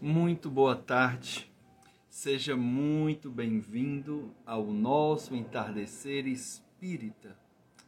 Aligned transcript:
Muito 0.00 0.48
boa 0.48 0.76
tarde, 0.76 1.50
seja 2.08 2.56
muito 2.56 3.28
bem-vindo 3.28 4.30
ao 4.46 4.66
nosso 4.66 5.34
entardecer 5.34 6.24
espírita. 6.28 7.36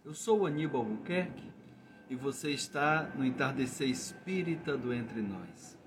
Eu 0.05 0.13
sou 0.13 0.45
Aníbal 0.45 0.81
Albuquerque 0.81 1.53
e 2.09 2.17
você 2.17 2.51
está 2.51 3.09
no 3.15 3.25
entardecer 3.25 3.89
espírita 3.89 4.77
do 4.77 4.93
Entre 4.93 5.23
Nós. 5.23 5.79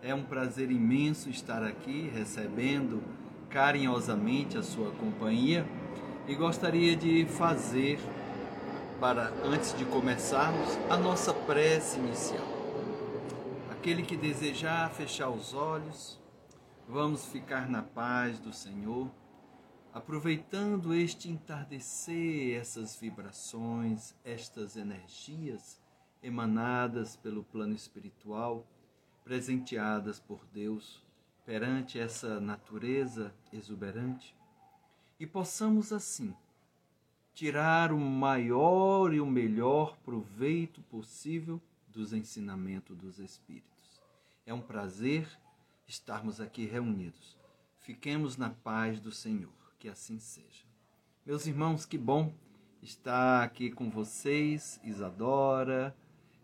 É 0.00 0.14
um 0.14 0.22
prazer 0.22 0.70
imenso 0.70 1.28
estar 1.30 1.64
aqui 1.64 2.12
recebendo 2.14 3.02
carinhosamente 3.50 4.56
a 4.56 4.62
sua 4.62 4.92
companhia 4.92 5.66
e 6.28 6.36
gostaria 6.36 6.94
de 6.94 7.24
fazer, 7.24 7.98
para 9.00 9.32
antes 9.44 9.76
de 9.76 9.84
começarmos, 9.84 10.78
a 10.88 10.96
nossa 10.96 11.34
prece 11.34 11.98
inicial. 11.98 12.55
Aquele 13.86 14.02
que 14.02 14.16
desejar 14.16 14.90
fechar 14.90 15.30
os 15.30 15.54
olhos, 15.54 16.20
vamos 16.88 17.24
ficar 17.26 17.70
na 17.70 17.84
paz 17.84 18.40
do 18.40 18.52
Senhor, 18.52 19.08
aproveitando 19.94 20.92
este 20.92 21.30
entardecer, 21.30 22.58
essas 22.60 22.96
vibrações, 22.96 24.12
estas 24.24 24.76
energias 24.76 25.80
emanadas 26.20 27.14
pelo 27.14 27.44
plano 27.44 27.76
espiritual, 27.76 28.66
presenteadas 29.22 30.18
por 30.18 30.44
Deus 30.52 31.00
perante 31.44 31.96
essa 31.96 32.40
natureza 32.40 33.32
exuberante, 33.52 34.34
e 35.20 35.28
possamos 35.28 35.92
assim 35.92 36.34
tirar 37.32 37.92
o 37.92 38.00
maior 38.00 39.14
e 39.14 39.20
o 39.20 39.26
melhor 39.26 39.96
proveito 39.98 40.82
possível 40.82 41.62
dos 41.86 42.12
ensinamentos 42.12 42.96
dos 42.96 43.20
Espíritos. 43.20 43.75
É 44.46 44.54
um 44.54 44.60
prazer 44.60 45.28
estarmos 45.88 46.40
aqui 46.40 46.66
reunidos. 46.66 47.36
Fiquemos 47.80 48.36
na 48.36 48.48
paz 48.48 49.00
do 49.00 49.10
Senhor, 49.10 49.50
que 49.76 49.88
assim 49.88 50.20
seja. 50.20 50.64
Meus 51.26 51.48
irmãos, 51.48 51.84
que 51.84 51.98
bom 51.98 52.32
estar 52.80 53.42
aqui 53.42 53.72
com 53.72 53.90
vocês, 53.90 54.80
Isadora, 54.84 55.92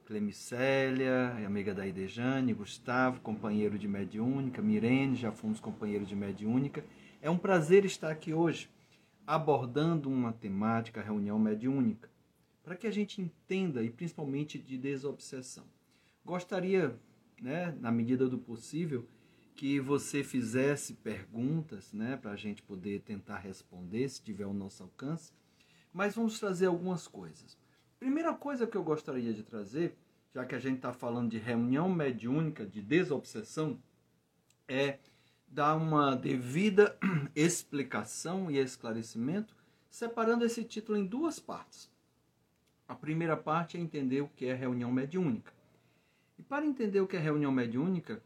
Clemicélia, 0.04 1.28
amiga 1.46 1.72
da 1.72 1.86
Idejane, 1.86 2.52
Gustavo, 2.52 3.20
companheiro 3.20 3.78
de 3.78 3.86
Mediúnica, 3.86 4.60
Mirene, 4.60 5.14
já 5.14 5.30
fomos 5.30 5.60
companheiros 5.60 6.08
de 6.08 6.16
Mediúnica. 6.16 6.84
É 7.20 7.30
um 7.30 7.38
prazer 7.38 7.84
estar 7.84 8.10
aqui 8.10 8.34
hoje, 8.34 8.68
abordando 9.24 10.10
uma 10.10 10.32
temática, 10.32 11.00
reunião 11.00 11.38
mediúnica, 11.38 12.10
para 12.64 12.74
que 12.74 12.88
a 12.88 12.92
gente 12.92 13.22
entenda 13.22 13.80
e 13.80 13.90
principalmente 13.90 14.58
de 14.58 14.76
desobsessão. 14.76 15.66
Gostaria 16.24 16.98
né, 17.42 17.76
na 17.80 17.90
medida 17.90 18.28
do 18.28 18.38
possível, 18.38 19.04
que 19.54 19.80
você 19.80 20.22
fizesse 20.22 20.94
perguntas, 20.94 21.92
né, 21.92 22.16
para 22.16 22.30
a 22.30 22.36
gente 22.36 22.62
poder 22.62 23.00
tentar 23.00 23.38
responder, 23.38 24.08
se 24.08 24.22
tiver 24.22 24.46
o 24.46 24.54
nosso 24.54 24.84
alcance. 24.84 25.32
Mas 25.92 26.14
vamos 26.14 26.38
trazer 26.38 26.66
algumas 26.66 27.06
coisas. 27.06 27.58
Primeira 27.98 28.32
coisa 28.32 28.66
que 28.66 28.76
eu 28.76 28.82
gostaria 28.82 29.34
de 29.34 29.42
trazer, 29.42 29.96
já 30.32 30.44
que 30.44 30.54
a 30.54 30.58
gente 30.58 30.76
está 30.76 30.92
falando 30.92 31.30
de 31.30 31.38
reunião 31.38 31.88
mediúnica, 31.88 32.64
de 32.64 32.80
desobsessão, 32.80 33.78
é 34.66 34.98
dar 35.46 35.74
uma 35.74 36.16
devida 36.16 36.96
explicação 37.36 38.50
e 38.50 38.56
esclarecimento, 38.56 39.54
separando 39.90 40.44
esse 40.44 40.64
título 40.64 40.96
em 40.96 41.04
duas 41.04 41.38
partes. 41.38 41.90
A 42.88 42.94
primeira 42.94 43.36
parte 43.36 43.76
é 43.76 43.80
entender 43.80 44.22
o 44.22 44.28
que 44.28 44.46
é 44.46 44.54
reunião 44.54 44.90
mediúnica. 44.90 45.52
E 46.42 46.44
para 46.44 46.66
entender 46.66 47.00
o 47.00 47.06
que 47.06 47.16
é 47.16 47.20
reunião 47.20 47.52
mediúnica, 47.52 48.20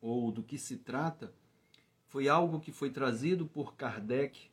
ou 0.00 0.30
do 0.30 0.40
que 0.40 0.56
se 0.56 0.76
trata, 0.76 1.34
foi 2.06 2.28
algo 2.28 2.60
que 2.60 2.70
foi 2.70 2.90
trazido 2.90 3.44
por 3.44 3.74
Kardec, 3.74 4.48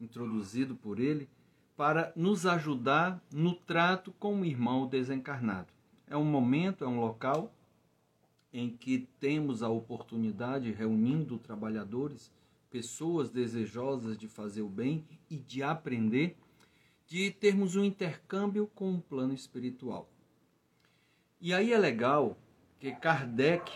introduzido 0.00 0.76
por 0.76 1.00
ele, 1.00 1.28
para 1.76 2.12
nos 2.14 2.46
ajudar 2.46 3.20
no 3.32 3.52
trato 3.52 4.12
com 4.12 4.40
o 4.40 4.44
irmão 4.44 4.86
desencarnado. 4.86 5.66
É 6.06 6.16
um 6.16 6.24
momento, 6.24 6.84
é 6.84 6.86
um 6.86 7.00
local 7.00 7.52
em 8.52 8.70
que 8.70 9.08
temos 9.18 9.60
a 9.60 9.68
oportunidade, 9.68 10.70
reunindo 10.70 11.36
trabalhadores, 11.36 12.32
pessoas 12.70 13.28
desejosas 13.28 14.16
de 14.16 14.28
fazer 14.28 14.62
o 14.62 14.68
bem 14.68 15.04
e 15.28 15.36
de 15.36 15.64
aprender, 15.64 16.36
de 17.08 17.32
termos 17.32 17.74
um 17.74 17.82
intercâmbio 17.82 18.68
com 18.72 18.94
o 18.94 19.02
plano 19.02 19.34
espiritual. 19.34 20.08
E 21.38 21.52
aí 21.52 21.70
é 21.70 21.78
legal 21.78 22.34
que 22.78 22.92
Kardec 22.92 23.70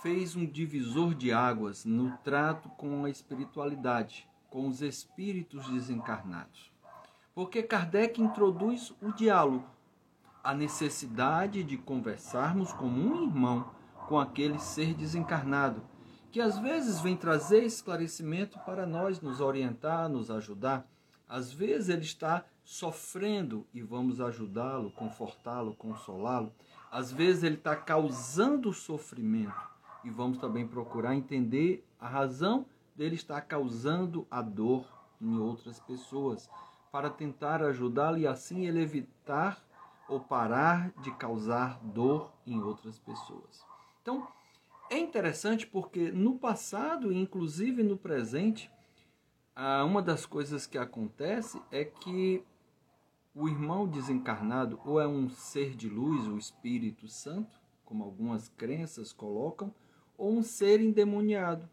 fez 0.00 0.34
um 0.34 0.46
divisor 0.46 1.14
de 1.14 1.30
águas 1.30 1.84
no 1.84 2.16
trato 2.24 2.70
com 2.70 3.04
a 3.04 3.10
espiritualidade, 3.10 4.26
com 4.48 4.66
os 4.66 4.80
espíritos 4.80 5.68
desencarnados. 5.68 6.72
Porque 7.34 7.62
Kardec 7.62 8.20
introduz 8.20 8.94
o 9.02 9.12
diálogo, 9.12 9.68
a 10.42 10.54
necessidade 10.54 11.62
de 11.62 11.76
conversarmos 11.76 12.72
como 12.72 12.98
um 12.98 13.24
irmão 13.24 13.70
com 14.08 14.18
aquele 14.18 14.58
ser 14.58 14.94
desencarnado, 14.94 15.82
que 16.32 16.40
às 16.40 16.58
vezes 16.58 16.98
vem 17.00 17.14
trazer 17.14 17.62
esclarecimento 17.62 18.58
para 18.60 18.86
nós, 18.86 19.20
nos 19.20 19.40
orientar, 19.40 20.08
nos 20.08 20.30
ajudar. 20.30 20.88
Às 21.28 21.52
vezes 21.52 21.90
ele 21.90 22.02
está 22.02 22.44
sofrendo 22.64 23.66
e 23.74 23.82
vamos 23.82 24.20
ajudá-lo, 24.20 24.90
confortá-lo, 24.92 25.74
consolá-lo. 25.74 26.52
Às 26.90 27.12
vezes 27.12 27.42
ele 27.42 27.54
está 27.54 27.76
causando 27.76 28.72
sofrimento 28.72 29.70
e 30.04 30.10
vamos 30.10 30.38
também 30.38 30.66
procurar 30.66 31.14
entender 31.14 31.86
a 31.98 32.08
razão 32.08 32.66
dele 32.96 33.14
estar 33.14 33.40
causando 33.42 34.26
a 34.30 34.42
dor 34.42 34.84
em 35.20 35.38
outras 35.38 35.78
pessoas, 35.78 36.48
para 36.90 37.08
tentar 37.08 37.62
ajudá-lo 37.62 38.18
e 38.18 38.26
assim 38.26 38.66
ele 38.66 38.82
evitar 38.82 39.62
ou 40.08 40.18
parar 40.18 40.90
de 41.02 41.12
causar 41.12 41.78
dor 41.84 42.32
em 42.44 42.60
outras 42.60 42.98
pessoas. 42.98 43.64
Então, 44.02 44.26
é 44.90 44.98
interessante 44.98 45.66
porque 45.66 46.10
no 46.10 46.36
passado 46.36 47.12
e 47.12 47.16
inclusive 47.16 47.82
no 47.82 47.96
presente, 47.96 48.68
uma 49.86 50.02
das 50.02 50.26
coisas 50.26 50.66
que 50.66 50.78
acontece 50.78 51.62
é 51.70 51.84
que 51.84 52.42
o 53.34 53.48
irmão 53.48 53.86
desencarnado 53.86 54.80
ou 54.84 55.00
é 55.00 55.06
um 55.06 55.28
ser 55.28 55.74
de 55.76 55.88
luz, 55.88 56.26
o 56.26 56.36
Espírito 56.36 57.08
Santo, 57.08 57.60
como 57.84 58.04
algumas 58.04 58.48
crenças 58.48 59.12
colocam, 59.12 59.74
ou 60.16 60.36
um 60.36 60.42
ser 60.42 60.80
endemoniado, 60.80 61.68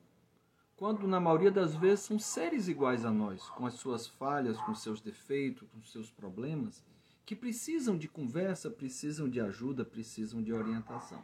quando 0.75 1.07
na 1.07 1.19
maioria 1.19 1.51
das 1.51 1.75
vezes 1.75 2.05
são 2.05 2.19
seres 2.19 2.67
iguais 2.67 3.03
a 3.03 3.11
nós, 3.11 3.49
com 3.49 3.65
as 3.65 3.73
suas 3.73 4.07
falhas, 4.07 4.57
com 4.61 4.75
seus 4.75 5.01
defeitos, 5.01 5.67
com 5.69 5.81
seus 5.81 6.11
problemas, 6.11 6.83
que 7.25 7.35
precisam 7.35 7.97
de 7.97 8.07
conversa, 8.07 8.69
precisam 8.69 9.27
de 9.27 9.41
ajuda, 9.41 9.83
precisam 9.83 10.41
de 10.41 10.53
orientação. 10.53 11.21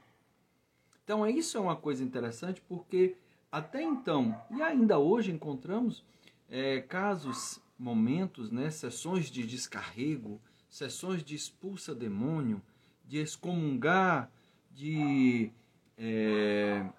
Então, 1.04 1.26
isso 1.28 1.58
é 1.58 1.62
uma 1.62 1.76
coisa 1.76 2.04
interessante 2.04 2.62
porque 2.68 3.16
até 3.52 3.84
então, 3.84 4.36
e 4.50 4.64
ainda 4.64 4.98
hoje 4.98 5.32
encontramos 5.32 6.04
é, 6.50 6.82
casos 6.82 7.62
momentos, 7.84 8.50
né, 8.50 8.72
sessões 8.72 9.30
de 9.30 9.46
descarrego, 9.46 10.42
sessões 10.70 11.22
de 11.22 11.36
expulsa 11.36 11.94
demônio, 11.94 12.62
de 13.06 13.18
excomungar, 13.18 14.32
de 14.72 15.52
é, 15.98 16.90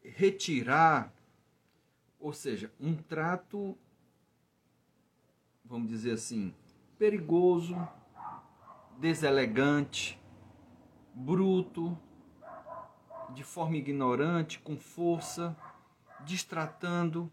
retirar, 0.00 1.12
ou 2.20 2.32
seja, 2.32 2.72
um 2.78 2.94
trato, 2.94 3.76
vamos 5.64 5.88
dizer 5.88 6.12
assim, 6.12 6.54
perigoso, 6.96 7.76
deselegante, 9.00 10.20
bruto, 11.12 11.98
de 13.34 13.42
forma 13.42 13.76
ignorante, 13.76 14.60
com 14.60 14.76
força, 14.78 15.56
distratando 16.24 17.28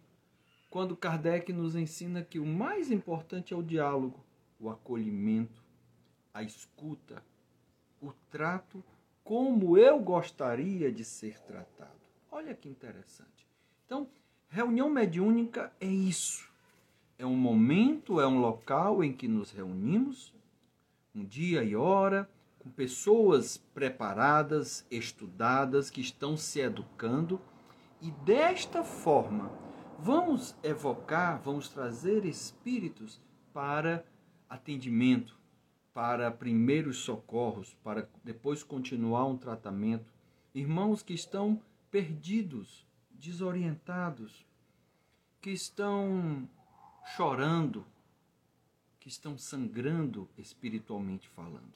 quando 0.69 0.95
Kardec 0.95 1.51
nos 1.51 1.75
ensina 1.75 2.24
que 2.24 2.39
o 2.39 2.45
mais 2.45 2.92
importante 2.92 3.54
é 3.54 3.57
o 3.57 3.63
diálogo, 3.63 4.24
o 4.60 4.69
acolhimento, 4.69 5.63
a 6.33 6.44
escuta, 6.44 7.24
o 8.01 8.12
trato 8.30 8.83
como 9.24 9.77
eu 9.77 10.00
gostaria 10.00 10.92
de 10.92 11.04
ser 11.04 11.39
tratado. 11.42 12.00
Olha 12.31 12.54
que 12.54 12.69
interessante. 12.69 13.48
Então, 13.86 14.07
reunião 14.48 14.89
mediúnica 14.89 15.71
é 15.80 15.88
isso. 15.88 16.50
É 17.18 17.25
um 17.25 17.36
momento, 17.36 18.19
é 18.19 18.27
um 18.27 18.39
local 18.39 19.04
em 19.04 19.12
que 19.12 19.27
nos 19.27 19.51
reunimos, 19.51 20.33
um 21.13 21.24
dia 21.24 21.63
e 21.63 21.75
hora, 21.75 22.30
com 22.60 22.69
pessoas 22.69 23.57
preparadas, 23.57 24.86
estudadas, 24.89 25.89
que 25.89 26.01
estão 26.01 26.38
se 26.38 26.60
educando, 26.60 27.42
e 28.01 28.12
desta 28.12 28.83
forma 28.83 29.51
Vamos 30.01 30.56
evocar, 30.63 31.42
vamos 31.42 31.68
trazer 31.68 32.24
espíritos 32.24 33.22
para 33.54 34.06
atendimento, 34.50 35.38
para 35.94 36.31
primeiros 36.31 37.00
socorros, 37.00 37.75
para 37.84 38.07
depois 38.24 38.63
continuar 38.63 39.25
um 39.25 39.38
tratamento, 39.38 40.10
irmãos 40.56 41.04
que 41.04 41.13
estão 41.13 41.62
perdidos, 41.92 42.88
desorientados, 43.12 44.48
que 45.42 45.50
estão 45.50 46.48
chorando, 47.18 47.86
que 49.02 49.10
estão 49.10 49.38
sangrando 49.38 50.30
espiritualmente 50.38 51.28
falando. 51.28 51.74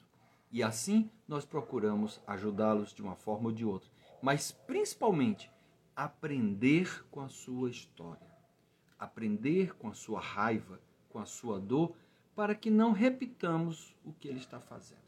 E 0.50 0.62
assim 0.62 1.10
nós 1.28 1.44
procuramos 1.44 2.22
ajudá-los 2.26 2.94
de 2.94 3.02
uma 3.02 3.16
forma 3.16 3.48
ou 3.48 3.52
de 3.52 3.66
outra, 3.66 3.90
mas 4.22 4.50
principalmente 4.50 5.50
aprender 5.96 7.04
com 7.10 7.20
a 7.20 7.28
sua 7.28 7.70
história, 7.70 8.26
aprender 8.98 9.74
com 9.76 9.88
a 9.88 9.94
sua 9.94 10.20
raiva, 10.20 10.80
com 11.08 11.18
a 11.18 11.26
sua 11.26 11.60
dor, 11.60 11.94
para 12.34 12.54
que 12.54 12.70
não 12.70 12.92
repitamos 12.92 13.94
o 14.04 14.12
que 14.12 14.26
ele 14.26 14.38
está 14.38 14.60
fazendo. 14.60 15.00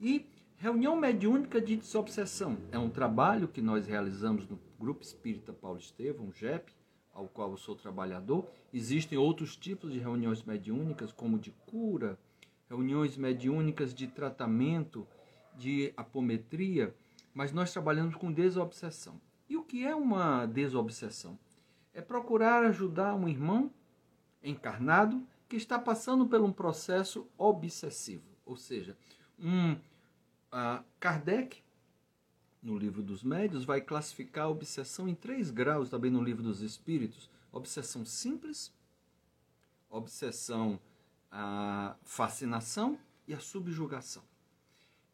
E 0.00 0.26
reunião 0.56 0.96
mediúnica 0.96 1.60
de 1.60 1.76
desobsessão 1.76 2.56
é 2.70 2.78
um 2.78 2.88
trabalho 2.88 3.48
que 3.48 3.60
nós 3.60 3.86
realizamos 3.86 4.48
no 4.48 4.58
Grupo 4.78 5.02
Espírita 5.02 5.52
Paulo 5.52 5.78
Estevão, 5.78 6.32
GEP, 6.32 6.72
ao 7.12 7.28
qual 7.28 7.50
eu 7.50 7.56
sou 7.58 7.76
trabalhador. 7.76 8.48
Existem 8.72 9.18
outros 9.18 9.56
tipos 9.56 9.92
de 9.92 9.98
reuniões 9.98 10.42
mediúnicas, 10.42 11.12
como 11.12 11.38
de 11.38 11.50
cura, 11.66 12.18
reuniões 12.68 13.18
mediúnicas 13.18 13.92
de 13.92 14.06
tratamento, 14.06 15.06
de 15.58 15.92
apometria, 15.94 16.94
mas 17.34 17.52
nós 17.52 17.70
trabalhamos 17.70 18.14
com 18.14 18.32
desobsessão. 18.32 19.20
E 19.52 19.56
o 19.58 19.62
que 19.62 19.84
é 19.84 19.94
uma 19.94 20.46
desobsessão? 20.46 21.38
É 21.92 22.00
procurar 22.00 22.64
ajudar 22.64 23.14
um 23.14 23.28
irmão 23.28 23.70
encarnado 24.42 25.22
que 25.46 25.56
está 25.56 25.78
passando 25.78 26.26
por 26.26 26.40
um 26.40 26.50
processo 26.50 27.28
obsessivo, 27.36 28.24
ou 28.46 28.56
seja, 28.56 28.96
um 29.38 29.72
uh, 29.74 30.82
Kardec 30.98 31.62
no 32.62 32.78
livro 32.78 33.02
dos 33.02 33.22
médios 33.22 33.66
vai 33.66 33.82
classificar 33.82 34.46
a 34.46 34.48
obsessão 34.48 35.06
em 35.06 35.14
três 35.14 35.50
graus, 35.50 35.90
também 35.90 36.10
no 36.10 36.24
livro 36.24 36.42
dos 36.42 36.62
espíritos: 36.62 37.28
obsessão 37.52 38.06
simples, 38.06 38.72
obsessão 39.90 40.80
a 41.30 41.94
fascinação 42.04 42.98
e 43.28 43.34
a 43.34 43.38
subjugação. 43.38 44.22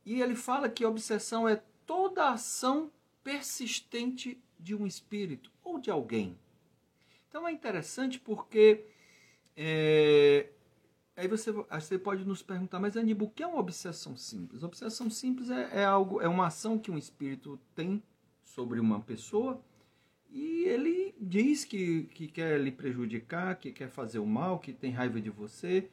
E 0.06 0.22
ele 0.22 0.36
fala 0.36 0.68
que 0.68 0.86
obsessão 0.86 1.48
é 1.48 1.60
toda 1.84 2.30
ação 2.30 2.92
persistente 3.22 4.38
de 4.58 4.74
um 4.74 4.86
espírito 4.86 5.50
ou 5.62 5.78
de 5.78 5.90
alguém. 5.90 6.36
Então 7.28 7.46
é 7.46 7.52
interessante 7.52 8.18
porque 8.18 8.84
é, 9.56 10.48
aí 11.16 11.28
você, 11.28 11.52
você 11.52 11.98
pode 11.98 12.24
nos 12.24 12.42
perguntar, 12.42 12.80
mas 12.80 12.96
Aníbal, 12.96 13.28
o 13.28 13.30
que 13.30 13.42
é 13.42 13.46
uma 13.46 13.60
obsessão 13.60 14.16
simples? 14.16 14.62
obsessão 14.62 15.10
simples 15.10 15.50
é, 15.50 15.80
é, 15.80 15.84
algo, 15.84 16.20
é 16.20 16.28
uma 16.28 16.46
ação 16.46 16.78
que 16.78 16.90
um 16.90 16.98
espírito 16.98 17.58
tem 17.74 18.02
sobre 18.42 18.80
uma 18.80 19.00
pessoa 19.00 19.60
e 20.30 20.64
ele 20.64 21.14
diz 21.20 21.64
que, 21.64 22.04
que 22.14 22.28
quer 22.28 22.60
lhe 22.60 22.70
prejudicar, 22.70 23.56
que 23.56 23.72
quer 23.72 23.88
fazer 23.88 24.18
o 24.18 24.26
mal, 24.26 24.58
que 24.58 24.72
tem 24.72 24.90
raiva 24.90 25.20
de 25.20 25.30
você. 25.30 25.90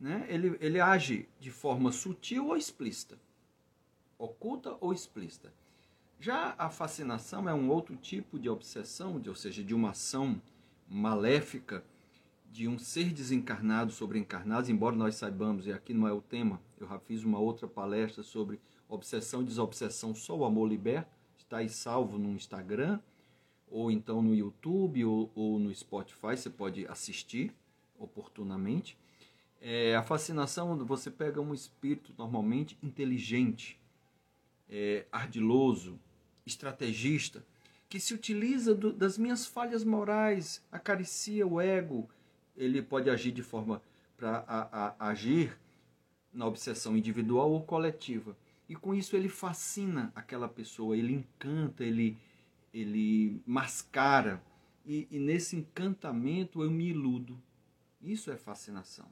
Né? 0.00 0.26
Ele, 0.28 0.56
ele 0.60 0.80
age 0.80 1.28
de 1.38 1.50
forma 1.50 1.92
sutil 1.92 2.48
ou 2.48 2.56
explícita, 2.56 3.18
oculta 4.18 4.76
ou 4.80 4.92
explícita. 4.92 5.52
Já 6.18 6.54
a 6.56 6.70
fascinação 6.70 7.48
é 7.48 7.54
um 7.54 7.68
outro 7.70 7.96
tipo 7.96 8.38
de 8.38 8.48
obsessão, 8.48 9.20
ou 9.26 9.34
seja, 9.34 9.62
de 9.62 9.74
uma 9.74 9.90
ação 9.90 10.40
maléfica 10.88 11.84
de 12.50 12.68
um 12.68 12.78
ser 12.78 13.12
desencarnado 13.12 13.90
sobre 13.90 14.16
encarnados, 14.16 14.70
embora 14.70 14.94
nós 14.94 15.16
saibamos, 15.16 15.66
e 15.66 15.72
aqui 15.72 15.92
não 15.92 16.06
é 16.06 16.12
o 16.12 16.20
tema, 16.20 16.60
eu 16.78 16.86
já 16.86 17.00
fiz 17.00 17.24
uma 17.24 17.40
outra 17.40 17.66
palestra 17.66 18.22
sobre 18.22 18.60
obsessão 18.88 19.42
e 19.42 19.44
desobsessão, 19.44 20.14
só 20.14 20.36
o 20.36 20.44
amor 20.44 20.68
liberta, 20.68 21.10
está 21.36 21.56
aí 21.56 21.68
salvo 21.68 22.16
no 22.16 22.30
Instagram, 22.30 23.00
ou 23.66 23.90
então 23.90 24.22
no 24.22 24.32
YouTube, 24.34 25.04
ou, 25.04 25.32
ou 25.34 25.58
no 25.58 25.74
Spotify, 25.74 26.36
você 26.36 26.48
pode 26.48 26.86
assistir 26.86 27.52
oportunamente. 27.98 28.96
É, 29.60 29.96
a 29.96 30.02
fascinação, 30.04 30.76
você 30.86 31.10
pega 31.10 31.40
um 31.40 31.52
espírito 31.52 32.14
normalmente 32.16 32.78
inteligente, 32.80 33.80
é, 34.68 35.06
ardiloso, 35.10 35.98
estrategista, 36.46 37.44
que 37.88 38.00
se 38.00 38.14
utiliza 38.14 38.74
do, 38.74 38.92
das 38.92 39.16
minhas 39.16 39.46
falhas 39.46 39.84
morais, 39.84 40.62
acaricia 40.70 41.46
o 41.46 41.60
ego, 41.60 42.08
ele 42.56 42.82
pode 42.82 43.10
agir 43.10 43.32
de 43.32 43.42
forma 43.42 43.82
para 44.16 44.96
agir 44.98 45.58
na 46.32 46.46
obsessão 46.46 46.96
individual 46.96 47.50
ou 47.50 47.62
coletiva. 47.62 48.36
E 48.68 48.74
com 48.74 48.94
isso 48.94 49.14
ele 49.14 49.28
fascina 49.28 50.12
aquela 50.14 50.48
pessoa, 50.48 50.96
ele 50.96 51.12
encanta, 51.12 51.84
ele, 51.84 52.16
ele 52.72 53.40
mascara. 53.46 54.42
E, 54.86 55.06
e 55.10 55.18
nesse 55.18 55.56
encantamento 55.56 56.62
eu 56.62 56.70
me 56.70 56.88
iludo. 56.88 57.40
Isso 58.00 58.30
é 58.30 58.36
fascinação. 58.36 59.06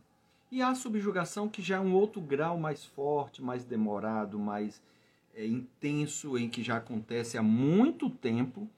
E 0.51 0.61
há 0.61 0.69
a 0.69 0.75
subjugação 0.75 1.49
que 1.49 1.63
já 1.63 1.77
é 1.77 1.81
um 1.81 1.95
outro 1.95 2.21
grau 2.21 2.59
mais 2.59 2.85
forte, 2.85 3.43
mais 3.43 3.65
demorado, 3.65 4.39
mais 4.39 4.83
é, 5.35 5.47
intenso, 5.47 6.37
em 6.37 6.49
que 6.49 6.63
já 6.63 6.77
acontece 6.77 7.39
há 7.39 7.43
muito 7.43 8.11
tempo 8.11 8.69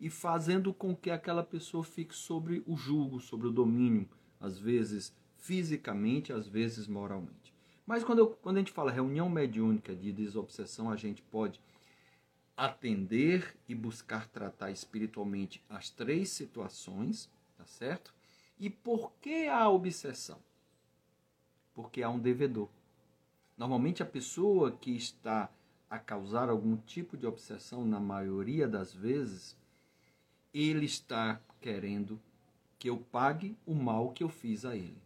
e 0.00 0.10
fazendo 0.10 0.72
com 0.72 0.94
que 0.94 1.10
aquela 1.10 1.42
pessoa 1.42 1.82
fique 1.82 2.14
sobre 2.14 2.62
o 2.66 2.76
jugo, 2.76 3.20
sobre 3.20 3.46
o 3.46 3.52
domínio, 3.52 4.08
às 4.40 4.58
vezes 4.58 5.14
fisicamente, 5.36 6.32
às 6.32 6.46
vezes 6.46 6.86
moralmente. 6.86 7.52
Mas 7.86 8.02
quando, 8.02 8.20
eu, 8.20 8.28
quando 8.28 8.56
a 8.56 8.60
gente 8.60 8.72
fala 8.72 8.90
reunião 8.90 9.28
mediúnica 9.28 9.94
de 9.94 10.12
desobsessão, 10.12 10.90
a 10.90 10.96
gente 10.96 11.20
pode 11.22 11.60
atender 12.56 13.54
e 13.68 13.74
buscar 13.74 14.28
tratar 14.28 14.70
espiritualmente 14.70 15.62
as 15.68 15.90
três 15.90 16.30
situações, 16.30 17.28
tá 17.56 17.66
certo? 17.66 18.14
E 18.58 18.70
por 18.70 19.12
que 19.20 19.48
a 19.48 19.68
obsessão? 19.68 20.38
Porque 21.74 22.02
há 22.02 22.08
um 22.08 22.18
devedor. 22.18 22.68
Normalmente 23.56 24.02
a 24.02 24.06
pessoa 24.06 24.72
que 24.72 24.92
está 24.92 25.50
a 25.88 25.98
causar 25.98 26.48
algum 26.48 26.76
tipo 26.76 27.16
de 27.16 27.26
obsessão, 27.26 27.84
na 27.84 28.00
maioria 28.00 28.66
das 28.66 28.92
vezes, 28.92 29.56
ele 30.52 30.86
está 30.86 31.40
querendo 31.60 32.20
que 32.78 32.88
eu 32.88 32.98
pague 32.98 33.56
o 33.64 33.74
mal 33.74 34.10
que 34.10 34.22
eu 34.22 34.28
fiz 34.28 34.64
a 34.64 34.76
ele. 34.76 35.02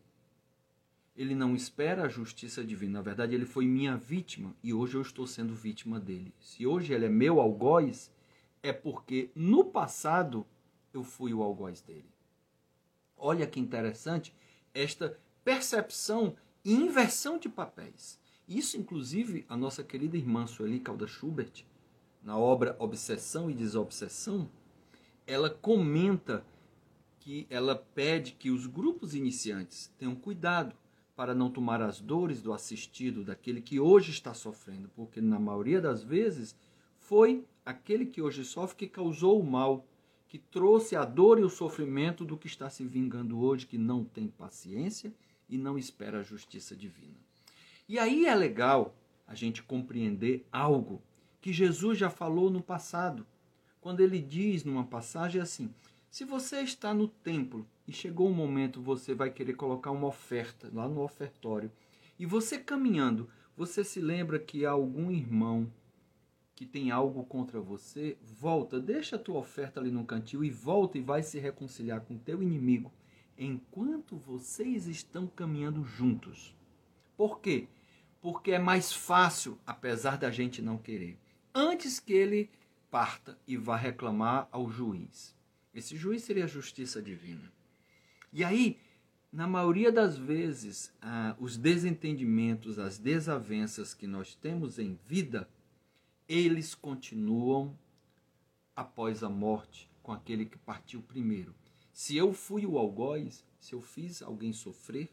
Ele 1.17 1.35
não 1.35 1.55
espera 1.55 2.05
a 2.05 2.09
justiça 2.09 2.65
divina. 2.65 2.99
Na 2.99 3.03
verdade, 3.03 3.35
ele 3.35 3.45
foi 3.45 3.67
minha 3.67 3.97
vítima 3.97 4.55
e 4.63 4.73
hoje 4.73 4.97
eu 4.97 5.03
estou 5.03 5.27
sendo 5.27 5.55
vítima 5.55 5.99
dele. 5.99 6.33
Se 6.41 6.67
hoje 6.67 6.93
ele 6.93 7.07
é 7.07 7.09
meu 7.09 7.41
algoz, 7.41 8.11
é 8.63 8.73
porque 8.73 9.31
no 9.35 9.65
passado 9.65 10.47
eu 10.93 11.03
fui 11.03 11.35
o 11.35 11.43
algoz 11.43 11.81
dele. 11.81 12.09
Olha 13.17 13.47
que 13.47 13.59
interessante 13.59 14.33
esta 14.73 15.19
percepção 15.45 16.37
e 16.65 16.73
inversão 16.73 17.39
de 17.39 17.49
papéis. 17.49 18.19
Isso, 18.49 18.79
inclusive, 18.79 19.45
a 19.47 19.55
nossa 19.55 19.85
querida 19.85 20.17
irmã 20.17 20.47
Sueli 20.47 20.81
Calda 20.81 21.07
Schubert, 21.07 21.67
na 22.23 22.39
obra 22.39 22.75
Obsessão 22.79 23.51
e 23.51 23.55
Desobsessão, 23.55 24.49
ela 25.27 25.51
comenta 25.51 26.43
que 27.21 27.47
ela 27.51 27.77
pede 27.77 28.33
que 28.33 28.51
os 28.51 28.67
grupos 28.67 29.15
iniciantes 29.15 29.93
tenham 29.99 30.15
cuidado 30.15 30.75
para 31.15 31.35
não 31.35 31.51
tomar 31.51 31.83
as 31.83 32.01
dores 32.01 32.41
do 32.41 32.55
assistido, 32.55 33.23
daquele 33.23 33.61
que 33.61 33.79
hoje 33.79 34.13
está 34.13 34.33
sofrendo, 34.33 34.89
porque 34.97 35.21
na 35.21 35.39
maioria 35.39 35.79
das 35.79 36.03
vezes 36.03 36.57
foi 36.97 37.45
aquele 37.67 38.07
que 38.07 38.23
hoje 38.23 38.47
sofre 38.47 38.77
que 38.77 38.89
causou 38.89 39.39
o 39.39 39.45
mal, 39.45 39.87
que 40.27 40.39
trouxe 40.39 40.97
a 40.97 41.05
dor 41.05 41.39
e 41.39 41.43
o 41.43 41.51
sofrimento 41.51 42.25
do 42.25 42.39
que 42.39 42.47
está 42.47 42.71
se 42.71 42.83
vingando 42.83 43.39
hoje, 43.41 43.67
que 43.67 43.77
não 43.77 44.05
tem 44.05 44.29
paciência 44.29 45.13
e 45.51 45.59
não 45.59 45.77
espera 45.77 46.21
a 46.21 46.23
justiça 46.23 46.75
divina. 46.75 47.28
E 47.89 47.99
aí 47.99 48.27
é 48.27 48.35
legal 48.35 48.95
a 49.27 49.35
gente 49.35 49.63
compreender 49.63 50.47
algo 50.53 51.01
que 51.41 51.55
Jesus 51.55 51.97
já 51.97 52.11
falou 52.11 52.51
no 52.51 52.63
passado, 52.63 53.27
quando 53.81 54.01
ele 54.01 54.21
diz 54.21 54.63
numa 54.63 54.85
passagem 54.85 55.41
assim: 55.41 55.73
se 56.11 56.23
você 56.23 56.61
está 56.61 56.93
no 56.93 57.09
templo 57.09 57.67
e 57.87 57.93
chegou 57.93 58.29
o 58.29 58.31
um 58.31 58.35
momento 58.35 58.83
você 58.83 59.15
vai 59.15 59.31
querer 59.31 59.55
colocar 59.55 59.91
uma 59.91 60.07
oferta 60.07 60.71
lá 60.71 60.87
no 60.87 61.01
ofertório, 61.01 61.73
e 62.19 62.27
você 62.27 62.59
caminhando, 62.59 63.31
você 63.57 63.83
se 63.83 64.03
lembra 64.03 64.39
que 64.39 64.67
há 64.67 64.71
algum 64.71 65.11
irmão 65.11 65.73
que 66.55 66.67
tem 66.67 66.91
algo 66.91 67.25
contra 67.25 67.59
você, 67.59 68.19
volta, 68.21 68.79
deixa 68.79 69.17
a 69.17 69.19
tua 69.19 69.39
oferta 69.39 69.81
ali 69.81 69.91
no 69.91 70.05
cantil 70.05 70.45
e 70.45 70.51
volta 70.51 70.99
e 70.99 71.01
vai 71.01 71.23
se 71.23 71.39
reconciliar 71.39 72.03
com 72.03 72.19
teu 72.19 72.43
inimigo 72.43 72.93
enquanto 73.39 74.17
vocês 74.17 74.87
estão 74.87 75.27
caminhando 75.27 75.85
juntos. 75.85 76.55
Por 77.17 77.41
quê? 77.41 77.69
Porque 78.21 78.53
é 78.53 78.59
mais 78.59 78.93
fácil, 78.93 79.59
apesar 79.67 80.17
da 80.19 80.31
gente 80.31 80.61
não 80.61 80.79
querer, 80.79 81.19
antes 81.55 82.01
que 82.01 82.13
ele 82.13 82.51
parta 82.91 83.39
e 83.47 83.57
vá 83.57 83.77
reclamar 83.77 84.49
ao 84.51 84.71
juiz. 84.71 85.37
Esse 85.75 85.97
juiz 85.97 86.23
seria 86.25 86.45
a 86.45 86.49
justiça 86.49 87.01
divina. 87.01 87.53
E 88.33 88.43
aí, 88.43 88.79
na 89.33 89.47
maioria 89.47 89.93
das 89.93 90.17
vezes, 90.17 90.93
ah, 91.01 91.37
os 91.39 91.57
desentendimentos, 91.57 92.79
as 92.79 92.99
desavenças 92.99 93.95
que 93.95 94.07
nós 94.07 94.35
temos 94.35 94.79
em 94.79 94.99
vida, 95.07 95.49
eles 96.29 96.75
continuam 96.75 97.79
após 98.75 99.23
a 99.23 99.29
morte 99.29 99.91
com 100.03 100.13
aquele 100.13 100.47
que 100.47 100.59
partiu 100.59 101.03
primeiro. 101.03 101.55
Se 101.93 102.17
eu 102.17 102.33
fui 102.33 102.65
o 102.65 102.79
algoz, 102.79 103.45
se 103.61 103.75
eu 103.75 103.81
fiz 103.81 104.23
alguém 104.23 104.53
sofrer, 104.53 105.11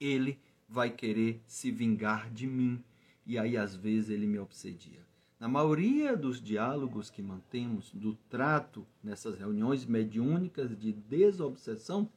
ele 0.00 0.40
vai 0.68 0.90
querer 0.90 1.40
se 1.46 1.70
vingar 1.70 2.30
de 2.30 2.46
mim. 2.46 2.82
E 3.26 3.38
aí, 3.38 3.56
às 3.56 3.74
vezes, 3.74 4.10
ele 4.10 4.26
me 4.26 4.38
obsedia. 4.38 5.00
Na 5.38 5.48
maioria 5.48 6.16
dos 6.16 6.40
diálogos 6.40 7.10
que 7.10 7.20
mantemos, 7.20 7.90
do 7.92 8.14
trato 8.30 8.86
nessas 9.02 9.36
reuniões 9.36 9.84
mediúnicas 9.84 10.76
de 10.78 10.92
desobsessão, 10.92 12.08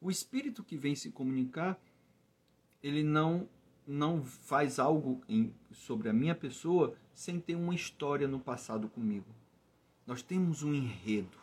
o 0.00 0.10
espírito 0.10 0.62
que 0.62 0.76
vem 0.76 0.94
se 0.94 1.10
comunicar, 1.10 1.80
ele 2.82 3.02
não 3.02 3.48
não 3.86 4.24
faz 4.24 4.80
algo 4.80 5.22
em, 5.28 5.54
sobre 5.70 6.08
a 6.08 6.12
minha 6.12 6.34
pessoa 6.34 6.94
sem 7.14 7.38
ter 7.38 7.54
uma 7.54 7.74
história 7.74 8.26
no 8.26 8.40
passado 8.40 8.88
comigo. 8.88 9.26
Nós 10.04 10.22
temos 10.22 10.62
um 10.62 10.74
enredo. 10.74 11.38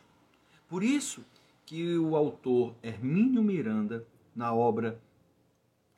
Por 0.67 0.83
isso 0.83 1.24
que 1.65 1.98
o 1.98 2.15
autor 2.15 2.75
Hermínio 2.83 3.41
Miranda, 3.41 4.05
na 4.36 4.53
obra 4.53 5.00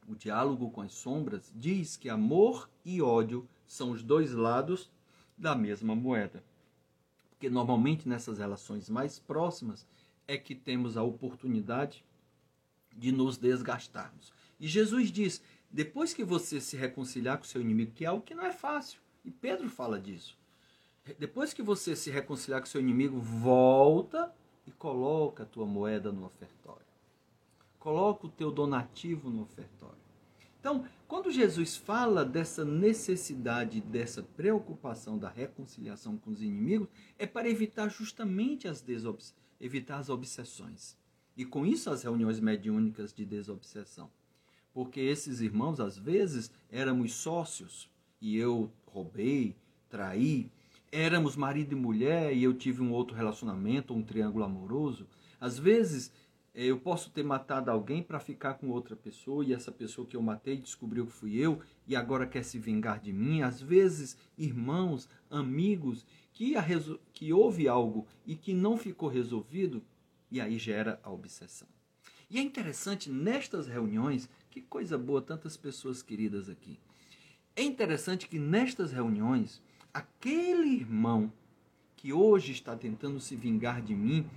O 0.08 0.16
Diálogo 0.16 0.70
com 0.70 0.82
as 0.82 0.94
Sombras, 0.94 1.52
diz 1.56 1.98
que 1.98 2.10
amor 2.10 2.70
e 2.84 3.02
ódio 3.02 3.48
são 3.68 3.92
os 3.92 4.04
dois 4.04 4.32
lados 4.32 4.92
da 5.38 5.56
mesma 5.56 5.96
moeda. 5.96 6.44
Porque 7.30 7.50
normalmente 7.50 8.08
nessas 8.08 8.38
relações 8.38 8.90
mais 8.90 9.20
próximas 9.20 9.86
é 10.28 10.38
que 10.38 10.56
temos 10.56 10.96
a 10.96 11.04
oportunidade 11.04 12.04
de 12.96 13.12
nos 13.12 13.38
desgastarmos. 13.38 14.32
E 14.60 14.68
Jesus 14.68 15.12
diz: 15.12 15.42
depois 15.70 16.14
que 16.14 16.24
você 16.24 16.62
se 16.62 16.78
reconciliar 16.78 17.38
com 17.38 17.44
seu 17.44 17.62
inimigo, 17.62 17.92
que 17.92 18.06
é 18.06 18.08
algo 18.08 18.24
que 18.24 18.36
não 18.36 18.46
é 18.46 18.52
fácil, 18.52 19.02
e 19.24 19.32
Pedro 19.32 19.70
fala 19.70 20.00
disso. 20.00 20.38
Depois 21.20 21.54
que 21.54 21.62
você 21.62 21.96
se 21.96 22.10
reconciliar 22.10 22.62
com 22.62 22.68
seu 22.68 22.82
inimigo, 22.82 23.20
volta 23.20 24.34
e 24.66 24.72
coloca 24.72 25.44
a 25.44 25.46
tua 25.46 25.66
moeda 25.66 26.12
no 26.12 26.26
ofertório. 26.26 26.85
Coloca 27.86 28.26
o 28.26 28.32
teu 28.32 28.50
donativo 28.50 29.30
no 29.30 29.44
ofertório. 29.44 30.00
Então, 30.60 30.88
quando 31.08 31.30
Jesus 31.30 31.78
fala 31.78 32.26
dessa 32.26 32.66
necessidade, 32.66 33.80
dessa 33.80 34.24
preocupação 34.24 35.20
da 35.20 35.30
reconciliação 35.30 36.18
com 36.18 36.32
os 36.32 36.42
inimigos, 36.42 36.88
é 37.20 37.28
para 37.28 37.48
evitar 37.48 37.88
justamente 37.90 38.68
as 38.68 38.82
desobs 38.82 39.36
evitar 39.62 40.00
as 40.00 40.10
obsessões. 40.10 40.98
E 41.38 41.46
com 41.46 41.64
isso 41.64 41.92
as 41.92 42.02
reuniões 42.02 42.40
mediúnicas 42.40 43.14
de 43.14 43.24
desobsessão. 43.24 44.10
Porque 44.74 45.00
esses 45.00 45.40
irmãos, 45.40 45.80
às 45.80 45.96
vezes, 45.96 46.50
éramos 46.72 47.14
sócios 47.14 47.88
e 48.20 48.36
eu 48.36 48.72
roubei, 48.88 49.56
traí, 49.88 50.50
éramos 50.92 51.36
marido 51.36 51.74
e 51.74 51.76
mulher 51.76 52.36
e 52.36 52.44
eu 52.44 52.54
tive 52.56 52.82
um 52.82 52.92
outro 52.92 53.16
relacionamento, 53.16 53.94
um 53.94 54.02
triângulo 54.02 54.44
amoroso. 54.44 55.06
Às 55.40 55.60
vezes 55.60 56.12
eu 56.56 56.80
posso 56.80 57.10
ter 57.10 57.24
matado 57.24 57.70
alguém 57.70 58.02
para 58.02 58.18
ficar 58.18 58.54
com 58.54 58.70
outra 58.70 58.96
pessoa 58.96 59.44
e 59.44 59.54
essa 59.54 59.74
pessoa 59.74 60.08
que 60.08 60.16
eu 60.16 60.22
matei 60.22 60.56
descobriu 60.56 61.06
que 61.06 61.12
fui 61.12 61.36
eu 61.36 61.60
e 61.86 61.98
agora 61.98 62.26
quer 62.26 62.44
se 62.44 62.58
vingar 62.58 63.00
de 63.00 63.12
mim. 63.12 63.42
Às 63.42 63.62
vezes, 63.62 64.18
irmãos, 64.38 65.10
amigos, 65.30 66.06
que, 66.32 66.56
a 66.56 66.64
que 67.12 67.34
houve 67.34 67.68
algo 67.68 68.08
e 68.26 68.38
que 68.38 68.54
não 68.54 68.78
ficou 68.78 69.10
resolvido 69.10 69.84
e 70.32 70.40
aí 70.40 70.58
gera 70.58 70.98
a 71.04 71.12
obsessão. 71.12 71.68
E 72.30 72.40
é 72.40 72.42
interessante 72.42 73.10
nestas 73.10 73.68
reuniões, 73.68 74.30
que 74.50 74.62
coisa 74.62 74.98
boa, 74.98 75.22
tantas 75.22 75.58
pessoas 75.58 76.02
queridas 76.02 76.50
aqui. 76.50 76.80
É 77.56 77.64
interessante 77.64 78.28
que 78.28 78.40
nestas 78.40 78.92
reuniões, 78.92 79.62
aquele 79.94 80.70
irmão 80.70 81.32
que 81.96 82.14
hoje 82.14 82.52
está 82.52 82.76
tentando 82.76 83.20
se 83.20 83.36
vingar 83.36 83.82
de 83.82 83.96
mim, 83.96 84.30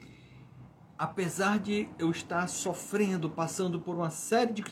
apesar 0.99 1.61
de 1.61 1.89
eu 1.99 2.11
estar 2.11 2.49
sofrendo, 2.49 3.31
passando 3.31 3.81
por 3.81 3.95
uma 3.95 4.11
série 4.11 4.53
de 4.53 4.65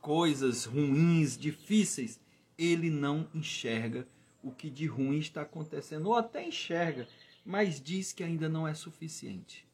coisas 0.00 0.64
ruins, 0.64 1.36
difíceis, 1.36 2.20
ele 2.56 2.88
não 2.88 3.28
enxerga 3.34 4.06
o 4.42 4.52
que 4.52 4.70
de 4.70 4.86
ruim 4.86 5.18
está 5.18 5.42
acontecendo, 5.42 6.06
ou 6.06 6.14
até 6.14 6.46
enxerga, 6.46 7.08
mas 7.44 7.80
diz 7.80 8.12
que 8.12 8.22
ainda 8.22 8.48
não 8.48 8.68
é 8.68 8.74
suficiente, 8.74 9.66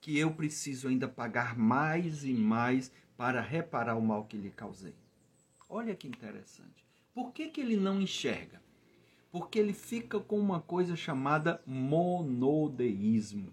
que 0.00 0.16
eu 0.16 0.30
preciso 0.30 0.86
ainda 0.86 1.08
pagar 1.08 1.58
mais 1.58 2.24
e 2.24 2.32
mais 2.32 2.92
para 3.16 3.40
reparar 3.40 3.96
o 3.96 4.02
mal 4.02 4.24
que 4.26 4.36
lhe 4.36 4.50
causei. 4.50 4.94
Olha 5.68 5.94
que 5.94 6.06
interessante. 6.06 6.86
Por 7.12 7.32
que, 7.32 7.48
que 7.48 7.60
ele 7.60 7.76
não 7.76 8.00
enxerga? 8.00 8.62
Porque 9.32 9.58
ele 9.58 9.72
fica 9.72 10.20
com 10.20 10.38
uma 10.38 10.60
coisa 10.60 10.94
chamada 10.94 11.60
monodeísmo. 11.66 13.52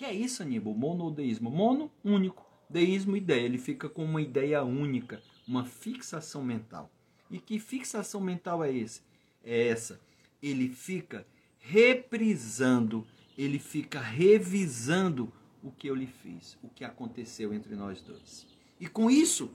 Que 0.00 0.06
é 0.06 0.14
isso, 0.14 0.42
Aníbal? 0.42 0.72
Monodeísmo. 0.72 1.50
Mono, 1.50 1.92
único. 2.02 2.50
Deísmo, 2.70 3.18
ideia. 3.18 3.44
Ele 3.44 3.58
fica 3.58 3.86
com 3.86 4.02
uma 4.02 4.22
ideia 4.22 4.62
única, 4.64 5.22
uma 5.46 5.66
fixação 5.66 6.42
mental. 6.42 6.90
E 7.30 7.38
que 7.38 7.58
fixação 7.58 8.18
mental 8.18 8.64
é 8.64 8.72
esse? 8.74 9.02
É 9.44 9.68
essa. 9.68 10.00
Ele 10.42 10.70
fica 10.70 11.26
reprisando, 11.58 13.06
ele 13.36 13.58
fica 13.58 14.00
revisando 14.00 15.30
o 15.62 15.70
que 15.70 15.88
eu 15.88 15.94
lhe 15.94 16.06
fiz, 16.06 16.56
o 16.62 16.70
que 16.70 16.82
aconteceu 16.82 17.52
entre 17.52 17.76
nós 17.76 18.00
dois. 18.00 18.46
E 18.80 18.86
com 18.86 19.10
isso, 19.10 19.52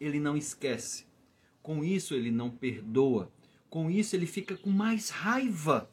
ele 0.00 0.20
não 0.20 0.36
esquece. 0.36 1.06
Com 1.60 1.82
isso, 1.82 2.14
ele 2.14 2.30
não 2.30 2.50
perdoa. 2.50 3.32
Com 3.68 3.90
isso, 3.90 4.14
ele 4.14 4.26
fica 4.26 4.56
com 4.56 4.70
mais 4.70 5.10
raiva, 5.10 5.90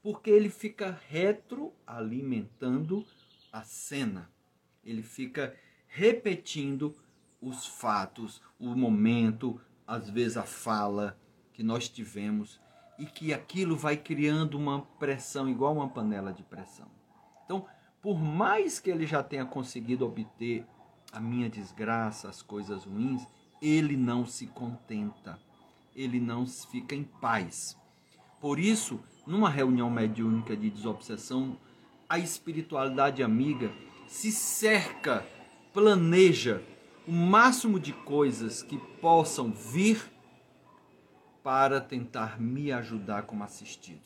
porque 0.00 0.30
ele 0.30 0.48
fica 0.48 0.96
retroalimentando 1.08 3.04
a 3.52 3.62
cena. 3.62 4.30
Ele 4.82 5.02
fica 5.02 5.54
repetindo 5.86 6.96
os 7.40 7.66
fatos, 7.66 8.40
o 8.58 8.74
momento, 8.74 9.60
às 9.86 10.08
vezes 10.08 10.36
a 10.36 10.44
fala 10.44 11.18
que 11.52 11.62
nós 11.62 11.88
tivemos 11.88 12.60
e 12.98 13.04
que 13.04 13.34
aquilo 13.34 13.76
vai 13.76 13.96
criando 13.96 14.56
uma 14.56 14.82
pressão 14.82 15.48
igual 15.48 15.74
uma 15.74 15.88
panela 15.88 16.32
de 16.32 16.42
pressão. 16.42 16.88
Então, 17.44 17.66
por 18.00 18.18
mais 18.18 18.80
que 18.80 18.90
ele 18.90 19.06
já 19.06 19.22
tenha 19.22 19.44
conseguido 19.44 20.06
obter 20.06 20.66
a 21.12 21.20
minha 21.20 21.50
desgraça, 21.50 22.28
as 22.28 22.40
coisas 22.40 22.84
ruins, 22.84 23.26
ele 23.60 23.96
não 23.96 24.26
se 24.26 24.46
contenta. 24.46 25.38
Ele 25.94 26.18
não 26.18 26.46
fica 26.46 26.94
em 26.94 27.04
paz. 27.04 27.76
Por 28.40 28.58
isso, 28.58 28.98
numa 29.26 29.50
reunião 29.50 29.90
mediúnica 29.90 30.56
de 30.56 30.70
desobsessão, 30.70 31.58
a 32.12 32.18
espiritualidade 32.18 33.22
amiga 33.22 33.72
se 34.06 34.30
cerca, 34.30 35.26
planeja 35.72 36.62
o 37.08 37.10
máximo 37.10 37.80
de 37.80 37.94
coisas 37.94 38.62
que 38.62 38.76
possam 39.00 39.50
vir 39.50 40.12
para 41.42 41.80
tentar 41.80 42.38
me 42.38 42.70
ajudar 42.70 43.22
como 43.22 43.42
assistido. 43.42 44.02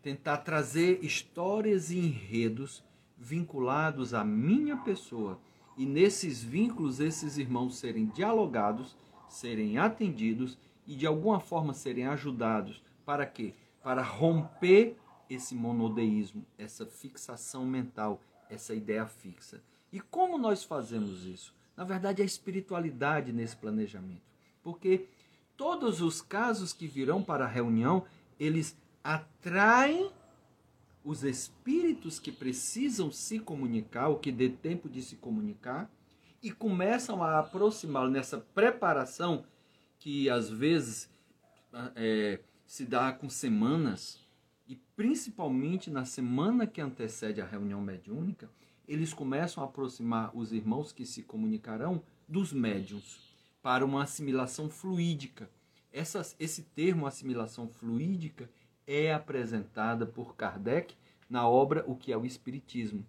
Tentar 0.00 0.36
trazer 0.36 1.04
histórias 1.04 1.90
e 1.90 1.98
enredos 1.98 2.84
vinculados 3.18 4.14
à 4.14 4.22
minha 4.22 4.76
pessoa 4.76 5.40
e 5.76 5.84
nesses 5.84 6.44
vínculos 6.44 7.00
esses 7.00 7.38
irmãos 7.38 7.76
serem 7.76 8.06
dialogados, 8.06 8.96
serem 9.28 9.78
atendidos 9.78 10.56
e 10.86 10.94
de 10.94 11.08
alguma 11.08 11.40
forma 11.40 11.74
serem 11.74 12.06
ajudados 12.06 12.84
para 13.04 13.26
quê? 13.26 13.52
Para 13.82 14.00
romper 14.00 14.96
esse 15.28 15.54
monodeísmo, 15.54 16.44
essa 16.58 16.86
fixação 16.86 17.64
mental, 17.66 18.20
essa 18.48 18.74
ideia 18.74 19.06
fixa. 19.06 19.62
E 19.92 20.00
como 20.00 20.38
nós 20.38 20.64
fazemos 20.64 21.24
isso? 21.24 21.54
Na 21.76 21.84
verdade, 21.84 22.22
a 22.22 22.24
espiritualidade 22.24 23.32
nesse 23.32 23.56
planejamento. 23.56 24.22
Porque 24.62 25.06
todos 25.56 26.00
os 26.00 26.20
casos 26.20 26.72
que 26.72 26.86
virão 26.86 27.22
para 27.22 27.44
a 27.44 27.48
reunião, 27.48 28.04
eles 28.38 28.76
atraem 29.02 30.10
os 31.04 31.22
espíritos 31.22 32.18
que 32.18 32.32
precisam 32.32 33.10
se 33.10 33.38
comunicar, 33.38 34.08
o 34.08 34.18
que 34.18 34.32
dê 34.32 34.48
tempo 34.48 34.88
de 34.88 35.02
se 35.02 35.16
comunicar, 35.16 35.90
e 36.42 36.50
começam 36.50 37.22
a 37.22 37.38
aproximá-lo 37.38 38.10
nessa 38.10 38.38
preparação 38.38 39.44
que 39.98 40.28
às 40.28 40.48
vezes 40.50 41.10
é, 41.94 42.40
se 42.66 42.84
dá 42.84 43.12
com 43.12 43.28
semanas 43.28 44.23
e 44.66 44.76
principalmente 44.96 45.90
na 45.90 46.04
semana 46.04 46.66
que 46.66 46.80
antecede 46.80 47.40
a 47.40 47.46
reunião 47.46 47.80
mediúnica, 47.80 48.50
eles 48.86 49.12
começam 49.12 49.62
a 49.62 49.66
aproximar 49.66 50.36
os 50.36 50.52
irmãos 50.52 50.92
que 50.92 51.04
se 51.04 51.22
comunicarão 51.22 52.02
dos 52.28 52.52
médiums 52.52 53.18
para 53.62 53.84
uma 53.84 54.02
assimilação 54.02 54.68
fluídica. 54.68 55.50
Essa, 55.92 56.20
esse 56.38 56.62
termo 56.62 57.06
assimilação 57.06 57.68
fluídica 57.68 58.50
é 58.86 59.12
apresentada 59.12 60.06
por 60.06 60.36
Kardec 60.36 60.94
na 61.28 61.48
obra 61.48 61.84
O 61.86 61.96
que 61.96 62.12
é 62.12 62.16
o 62.16 62.26
Espiritismo. 62.26 63.06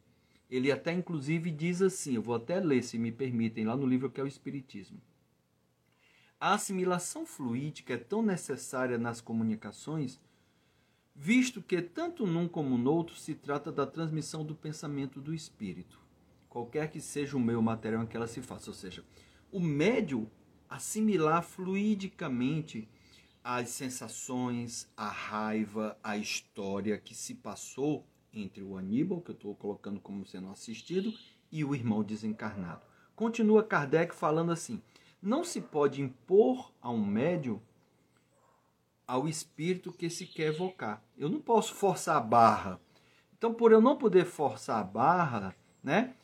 Ele 0.50 0.72
até 0.72 0.94
inclusive 0.94 1.52
diz 1.52 1.82
assim, 1.82 2.16
eu 2.16 2.22
vou 2.22 2.36
até 2.36 2.60
ler, 2.60 2.84
se 2.84 2.98
me 2.98 3.12
permitem, 3.12 3.66
lá 3.66 3.76
no 3.76 3.86
livro 3.86 4.08
O 4.08 4.12
que 4.12 4.22
é 4.22 4.24
o 4.24 4.28
Espiritismo. 4.28 5.02
A 6.40 6.54
assimilação 6.54 7.26
fluídica 7.26 7.94
é 7.94 7.98
tão 7.98 8.22
necessária 8.22 8.98
nas 8.98 9.20
comunicações 9.20 10.20
visto 11.16 11.62
que 11.62 11.82
tanto 11.82 12.28
num 12.28 12.48
como 12.48 12.78
no 12.78 12.92
outro 12.92 13.16
se 13.16 13.34
trata 13.34 13.72
da 13.72 13.88
transmissão 13.88 14.44
do 14.44 14.54
pensamento 14.54 15.22
do 15.22 15.34
espírito, 15.34 16.00
qualquer 16.50 16.92
que 16.92 17.00
seja 17.00 17.38
o 17.38 17.40
meio 17.40 17.62
material 17.62 18.04
em 18.04 18.08
que 18.08 18.18
ela 18.18 18.28
se 18.28 18.42
faça, 18.42 18.70
ou 18.70 18.74
seja, 18.74 19.04
o 19.52 19.60
médio 19.60 20.30
assimilar 20.70 21.42
fluidicamente 21.42 22.90
as 23.44 23.70
sensações, 23.70 24.92
a 24.98 25.08
raiva, 25.08 25.98
a 26.04 26.18
história 26.18 26.98
que 26.98 27.14
se 27.14 27.36
passou 27.36 28.06
entre 28.34 28.64
o 28.64 28.76
Aníbal, 28.76 29.22
que 29.22 29.32
eu 29.32 29.36
estou 29.36 29.56
colocando 29.56 30.00
como 30.00 30.26
sendo 30.26 30.50
assistido, 30.50 31.14
e 31.52 31.64
o 31.64 31.76
irmão 31.76 32.04
desencarnado. 32.04 32.82
Continua 33.16 33.64
Kardec 33.64 34.14
falando 34.14 34.52
assim: 34.52 34.82
não 35.22 35.44
se 35.44 35.62
pode 35.62 36.02
impor 36.02 36.74
a 36.82 36.90
um 36.90 37.06
médium 37.06 37.62
ao 39.08 39.28
espírito 39.28 39.92
que 39.92 40.10
se 40.10 40.26
quer 40.26 40.48
evocar. 40.48 41.04
Eu 41.18 41.30
não 41.30 41.40
posso 41.40 41.74
forçar 41.74 42.18
a 42.18 42.22
barra. 42.22 42.80
Então, 43.38 43.54
por 43.54 43.72
eu 43.72 43.82
não 43.82 43.98
poder 43.98 44.26
forçar 44.26 44.80
a 44.80 44.84
barra, 44.84 45.56
né, 45.84 46.16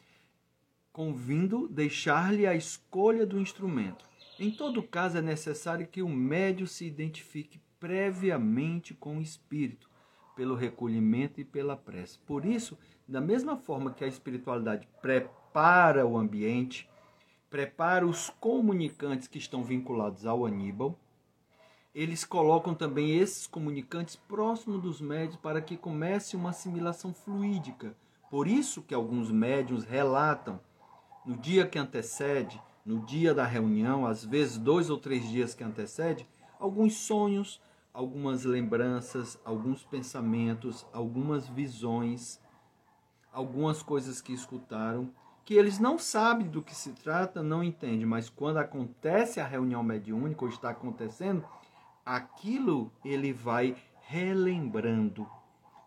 convindo 0.92 1.68
deixar-lhe 1.68 2.48
a 2.48 2.56
escolha 2.56 3.26
do 3.26 3.40
instrumento. 3.40 4.06
Em 4.40 4.52
todo 4.52 4.82
caso, 4.82 5.18
é 5.18 5.22
necessário 5.22 5.88
que 5.88 6.02
o 6.02 6.10
médium 6.10 6.66
se 6.66 6.86
identifique 6.86 7.60
previamente 7.80 8.94
com 8.94 9.18
o 9.18 9.22
espírito, 9.22 9.90
pelo 10.36 10.56
recolhimento 10.56 11.42
e 11.42 11.46
pela 11.46 11.76
prece. 11.76 12.18
Por 12.20 12.46
isso, 12.46 12.78
da 13.08 13.22
mesma 13.22 13.58
forma 13.58 13.94
que 13.94 14.04
a 14.04 14.08
espiritualidade 14.08 14.88
prepara 15.02 16.06
o 16.06 16.18
ambiente, 16.18 16.90
prepara 17.50 18.08
os 18.08 18.30
comunicantes 18.30 19.28
que 19.28 19.38
estão 19.38 19.64
vinculados 19.64 20.26
ao 20.26 20.46
Aníbal, 20.46 20.98
eles 21.94 22.24
colocam 22.24 22.74
também 22.74 23.18
esses 23.18 23.46
comunicantes 23.46 24.16
próximos 24.16 24.82
dos 24.82 25.02
médios 25.02 25.36
para 25.38 25.62
que 25.62 25.76
comece 25.76 26.36
uma 26.36 26.52
assimilação 26.52 27.14
fluídica. 27.14 27.96
Por 28.30 28.48
isso 28.48 28.82
que 28.82 28.94
alguns 28.94 29.30
médiums 29.30 29.84
relatam 29.84 30.60
no 31.26 31.36
dia 31.36 31.68
que 31.68 31.78
antecede, 31.78 32.62
no 32.86 33.00
dia 33.06 33.34
da 33.34 33.46
reunião, 33.46 34.06
às 34.06 34.24
vezes 34.24 34.58
dois 34.58 34.90
ou 34.90 34.98
três 34.98 35.28
dias 35.30 35.54
que 35.54 35.64
antecede, 35.64 36.26
alguns 36.58 36.96
sonhos, 36.96 37.62
algumas 37.94 38.46
lembranças, 38.46 39.38
alguns 39.44 39.84
pensamentos, 39.84 40.86
algumas 40.94 41.48
visões, 41.50 42.40
algumas 43.34 43.84
coisas 43.84 44.22
que 44.22 44.34
escutaram, 44.34 45.12
que 45.44 45.56
eles 45.56 45.78
não 45.78 46.00
sabem 46.00 46.48
do 46.48 46.62
que 46.62 46.74
se 46.74 46.94
trata, 46.94 47.44
não 47.44 47.62
entendem, 47.62 48.06
mas 48.06 48.30
quando 48.30 48.58
acontece 48.58 49.42
a 49.42 49.46
reunião 49.46 49.84
mediúnica 49.84 50.46
ou 50.46 50.50
está 50.50 50.70
acontecendo, 50.70 51.44
aquilo 52.06 52.92
ele 53.04 53.32
vai 53.32 53.76
relembrando, 54.02 55.28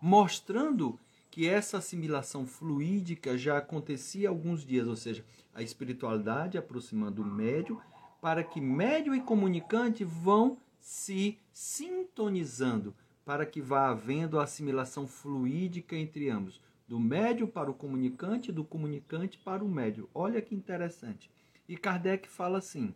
mostrando 0.01 0.99
que 1.31 1.49
essa 1.49 1.79
assimilação 1.79 2.47
fluídica 2.47 3.37
já 3.37 3.59
acontecia 3.59 4.29
há 4.29 4.31
alguns 4.31 4.65
dias, 4.65 4.87
ou 4.87 4.97
seja, 4.97 5.25
a 5.53 5.63
espiritualidade 5.63 6.57
aproximando 6.57 7.23
o 7.23 7.27
médio, 7.27 7.81
para 8.21 8.43
que 8.45 8.61
médio 8.61 9.15
e 9.15 9.21
comunicante 9.21 10.05
vão 10.05 10.57
se 10.81 11.39
sintonizando, 11.53 12.95
para 13.25 13.45
que 13.45 13.61
vá 13.61 13.89
havendo 13.89 14.39
a 14.39 14.45
assimilação 14.45 15.07
fluídica 15.07 15.97
entre 15.97 16.31
ambos, 16.31 16.61
do 16.87 17.01
médio 17.01 17.49
para 17.49 17.71
o 17.71 17.75
comunicante, 17.75 18.53
do 18.53 18.65
comunicante 18.65 19.39
para 19.39 19.65
o 19.65 19.69
médio. 19.69 20.09
Olha 20.15 20.41
que 20.41 20.55
interessante. 20.55 21.31
E 21.69 21.77
Kardec 21.77 22.29
fala 22.29 22.59
assim: 22.59 22.95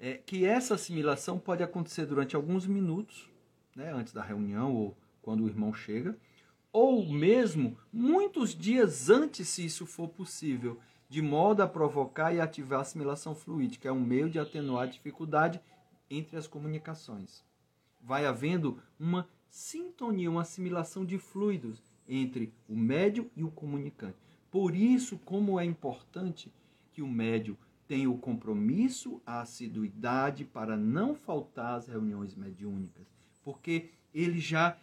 é, 0.00 0.14
que 0.14 0.46
essa 0.46 0.74
assimilação 0.74 1.38
pode 1.38 1.62
acontecer 1.62 2.06
durante 2.06 2.34
alguns 2.34 2.66
minutos, 2.66 3.28
né, 3.76 3.92
antes 3.92 4.14
da 4.14 4.22
reunião 4.22 4.74
ou 4.74 4.96
quando 5.20 5.44
o 5.44 5.46
irmão 5.46 5.74
chega, 5.74 6.16
ou 6.72 7.06
mesmo 7.06 7.76
muitos 7.92 8.54
dias 8.54 9.10
antes, 9.10 9.48
se 9.48 9.64
isso 9.64 9.84
for 9.84 10.08
possível, 10.08 10.80
de 11.08 11.20
modo 11.20 11.62
a 11.62 11.68
provocar 11.68 12.32
e 12.32 12.40
ativar 12.40 12.78
a 12.78 12.82
assimilação 12.82 13.34
fluídica. 13.34 13.88
É 13.88 13.92
um 13.92 14.00
meio 14.00 14.30
de 14.30 14.38
atenuar 14.38 14.84
a 14.84 14.90
dificuldade 14.90 15.60
entre 16.08 16.36
as 16.36 16.46
comunicações. 16.46 17.44
Vai 18.00 18.24
havendo 18.24 18.78
uma 18.98 19.28
sintonia, 19.50 20.30
uma 20.30 20.42
assimilação 20.42 21.04
de 21.04 21.18
fluidos 21.18 21.82
entre 22.08 22.52
o 22.68 22.76
médio 22.76 23.30
e 23.36 23.44
o 23.44 23.50
comunicante. 23.50 24.16
Por 24.50 24.74
isso, 24.74 25.18
como 25.18 25.60
é 25.60 25.64
importante 25.64 26.52
que 26.92 27.02
o 27.02 27.08
médio 27.08 27.58
tem 27.90 28.06
o 28.06 28.16
compromisso, 28.16 29.20
a 29.26 29.40
assiduidade 29.40 30.44
para 30.44 30.76
não 30.76 31.12
faltar 31.12 31.74
às 31.74 31.88
reuniões 31.88 32.36
mediúnicas, 32.36 33.04
porque 33.42 33.90
ele 34.14 34.38
já 34.38 34.78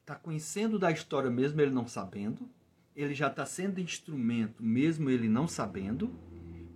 está 0.00 0.14
conhecendo 0.14 0.78
da 0.78 0.90
história 0.90 1.28
mesmo 1.30 1.60
ele 1.60 1.72
não 1.72 1.86
sabendo, 1.86 2.48
ele 2.96 3.12
já 3.12 3.26
está 3.26 3.44
sendo 3.44 3.82
instrumento 3.82 4.62
mesmo 4.62 5.10
ele 5.10 5.28
não 5.28 5.46
sabendo, 5.46 6.08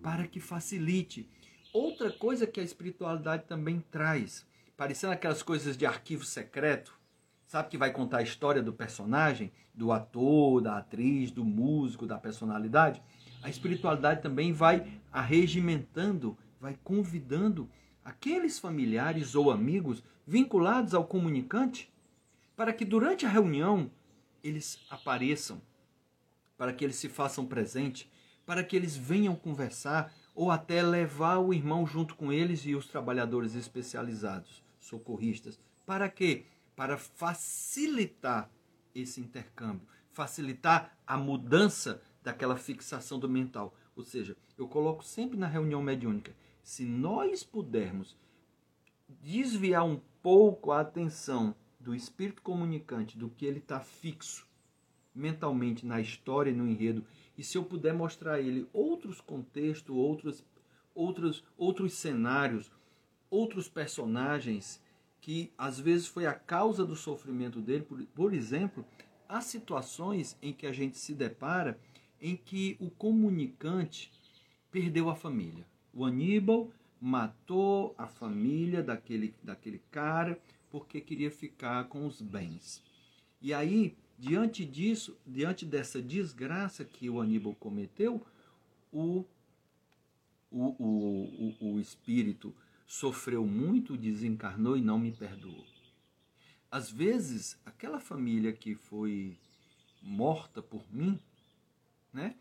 para 0.02 0.26
que 0.26 0.40
facilite. 0.40 1.26
Outra 1.72 2.12
coisa 2.12 2.46
que 2.46 2.60
a 2.60 2.62
espiritualidade 2.62 3.44
também 3.44 3.82
traz, 3.90 4.46
parecendo 4.76 5.14
aquelas 5.14 5.42
coisas 5.42 5.74
de 5.74 5.86
arquivo 5.86 6.26
secreto, 6.26 7.00
sabe 7.46 7.70
que 7.70 7.78
vai 7.78 7.94
contar 7.94 8.18
a 8.18 8.22
história 8.22 8.62
do 8.62 8.74
personagem, 8.74 9.50
do 9.72 9.90
ator, 9.90 10.60
da 10.60 10.76
atriz, 10.76 11.30
do 11.30 11.46
músico, 11.46 12.06
da 12.06 12.18
personalidade? 12.18 13.02
A 13.42 13.48
espiritualidade 13.48 14.22
também 14.22 14.52
vai 14.52 15.00
arregimentando, 15.12 16.36
vai 16.60 16.78
convidando 16.82 17.68
aqueles 18.04 18.58
familiares 18.58 19.34
ou 19.34 19.50
amigos 19.50 20.02
vinculados 20.26 20.94
ao 20.94 21.04
comunicante 21.04 21.92
para 22.56 22.72
que 22.72 22.84
durante 22.84 23.26
a 23.26 23.28
reunião 23.28 23.90
eles 24.42 24.78
apareçam, 24.88 25.60
para 26.56 26.72
que 26.72 26.84
eles 26.84 26.96
se 26.96 27.08
façam 27.08 27.46
presente, 27.46 28.10
para 28.46 28.64
que 28.64 28.74
eles 28.74 28.96
venham 28.96 29.36
conversar 29.36 30.12
ou 30.34 30.50
até 30.50 30.82
levar 30.82 31.38
o 31.38 31.52
irmão 31.52 31.86
junto 31.86 32.14
com 32.14 32.32
eles 32.32 32.64
e 32.64 32.74
os 32.74 32.86
trabalhadores 32.86 33.54
especializados, 33.54 34.62
socorristas. 34.78 35.58
Para 35.84 36.08
quê? 36.08 36.46
Para 36.74 36.96
facilitar 36.96 38.50
esse 38.94 39.20
intercâmbio, 39.20 39.86
facilitar 40.12 40.96
a 41.06 41.16
mudança 41.16 42.00
daquela 42.26 42.56
fixação 42.56 43.20
do 43.20 43.28
mental. 43.28 43.72
Ou 43.94 44.02
seja, 44.02 44.36
eu 44.58 44.66
coloco 44.66 45.04
sempre 45.04 45.38
na 45.38 45.46
reunião 45.46 45.80
mediúnica, 45.80 46.34
se 46.60 46.84
nós 46.84 47.44
pudermos 47.44 48.16
desviar 49.22 49.84
um 49.84 50.00
pouco 50.20 50.72
a 50.72 50.80
atenção 50.80 51.54
do 51.78 51.94
espírito 51.94 52.42
comunicante 52.42 53.16
do 53.16 53.30
que 53.30 53.46
ele 53.46 53.60
está 53.60 53.78
fixo 53.78 54.44
mentalmente 55.14 55.86
na 55.86 56.00
história 56.00 56.50
e 56.50 56.52
no 56.52 56.66
enredo, 56.66 57.06
e 57.38 57.44
se 57.44 57.56
eu 57.56 57.62
puder 57.62 57.94
mostrar 57.94 58.34
a 58.34 58.40
ele 58.40 58.68
outros 58.72 59.20
contextos, 59.20 59.94
outros, 59.94 60.44
outros, 60.96 61.44
outros 61.56 61.92
cenários, 61.92 62.72
outros 63.30 63.68
personagens 63.68 64.82
que 65.20 65.52
às 65.56 65.78
vezes 65.78 66.08
foi 66.08 66.26
a 66.26 66.34
causa 66.34 66.84
do 66.84 66.96
sofrimento 66.96 67.60
dele, 67.60 67.84
por, 67.84 68.04
por 68.06 68.34
exemplo, 68.34 68.84
há 69.28 69.40
situações 69.40 70.36
em 70.42 70.52
que 70.52 70.66
a 70.66 70.72
gente 70.72 70.98
se 70.98 71.14
depara 71.14 71.78
em 72.26 72.36
que 72.36 72.76
o 72.80 72.90
comunicante 72.90 74.10
perdeu 74.72 75.08
a 75.08 75.14
família. 75.14 75.64
O 75.94 76.04
Aníbal 76.04 76.72
matou 77.00 77.94
a 77.96 78.08
família 78.08 78.82
daquele, 78.82 79.32
daquele 79.44 79.80
cara 79.92 80.36
porque 80.68 81.00
queria 81.00 81.30
ficar 81.30 81.84
com 81.84 82.04
os 82.04 82.20
bens. 82.20 82.82
E 83.40 83.54
aí, 83.54 83.96
diante 84.18 84.64
disso, 84.64 85.16
diante 85.24 85.64
dessa 85.64 86.02
desgraça 86.02 86.84
que 86.84 87.08
o 87.08 87.20
Aníbal 87.20 87.54
cometeu, 87.54 88.20
o, 88.92 89.24
o, 90.50 90.64
o, 90.82 91.54
o, 91.60 91.74
o 91.74 91.80
espírito 91.80 92.52
sofreu 92.88 93.46
muito, 93.46 93.96
desencarnou 93.96 94.76
e 94.76 94.80
não 94.80 94.98
me 94.98 95.12
perdoou. 95.12 95.64
Às 96.68 96.90
vezes, 96.90 97.56
aquela 97.64 98.00
família 98.00 98.52
que 98.52 98.74
foi 98.74 99.38
morta 100.02 100.60
por 100.60 100.82
mim, 100.92 101.20
né? 102.16 102.34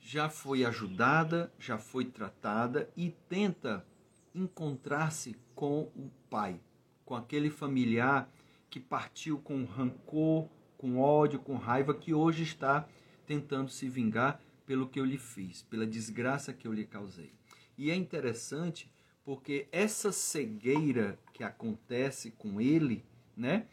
Já 0.00 0.28
foi 0.28 0.64
ajudada, 0.64 1.52
já 1.58 1.78
foi 1.78 2.04
tratada 2.04 2.90
e 2.96 3.10
tenta 3.28 3.86
encontrar-se 4.34 5.36
com 5.54 5.82
o 5.94 6.10
pai, 6.28 6.60
com 7.04 7.14
aquele 7.14 7.48
familiar 7.48 8.28
que 8.68 8.80
partiu 8.80 9.38
com 9.38 9.64
rancor, 9.64 10.48
com 10.76 10.98
ódio, 10.98 11.38
com 11.38 11.56
raiva, 11.56 11.94
que 11.94 12.12
hoje 12.12 12.42
está 12.42 12.88
tentando 13.26 13.70
se 13.70 13.88
vingar 13.88 14.40
pelo 14.66 14.88
que 14.88 14.98
eu 14.98 15.04
lhe 15.04 15.18
fiz, 15.18 15.62
pela 15.62 15.86
desgraça 15.86 16.52
que 16.52 16.66
eu 16.66 16.72
lhe 16.72 16.84
causei. 16.84 17.32
E 17.78 17.90
é 17.90 17.94
interessante 17.94 18.90
porque 19.24 19.68
essa 19.70 20.10
cegueira 20.10 21.18
que 21.32 21.44
acontece 21.44 22.30
com 22.32 22.60
ele, 22.60 23.04
né? 23.36 23.66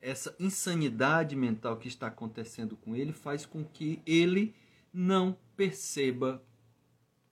Essa 0.00 0.34
insanidade 0.38 1.34
mental 1.34 1.76
que 1.76 1.88
está 1.88 2.08
acontecendo 2.08 2.76
com 2.76 2.94
ele 2.94 3.12
faz 3.12 3.46
com 3.46 3.64
que 3.64 4.02
ele 4.06 4.54
não 4.94 5.36
perceba 5.56 6.40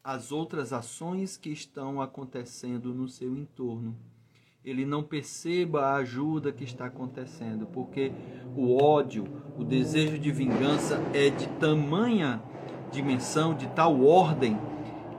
as 0.03 0.33
outras 0.33 0.73
ações 0.73 1.37
que 1.37 1.51
estão 1.51 2.03
acontecendo 2.03 2.93
no 2.93 3.09
seu 3.09 3.37
entorno. 3.37 3.97
ele 4.65 4.85
não 4.87 5.03
perceba 5.03 5.87
a 5.87 5.97
ajuda 5.97 6.53
que 6.53 6.63
está 6.63 6.87
acontecendo, 6.87 7.67
porque 7.67 8.13
o 8.57 8.81
ódio, 8.81 9.25
o 9.57 9.65
desejo 9.65 10.19
de 10.19 10.31
vingança 10.31 11.01
é 11.13 11.31
de 11.31 11.49
tamanha 11.59 12.41
dimensão, 12.93 13.55
de 13.55 13.67
tal 13.71 14.05
ordem, 14.05 14.57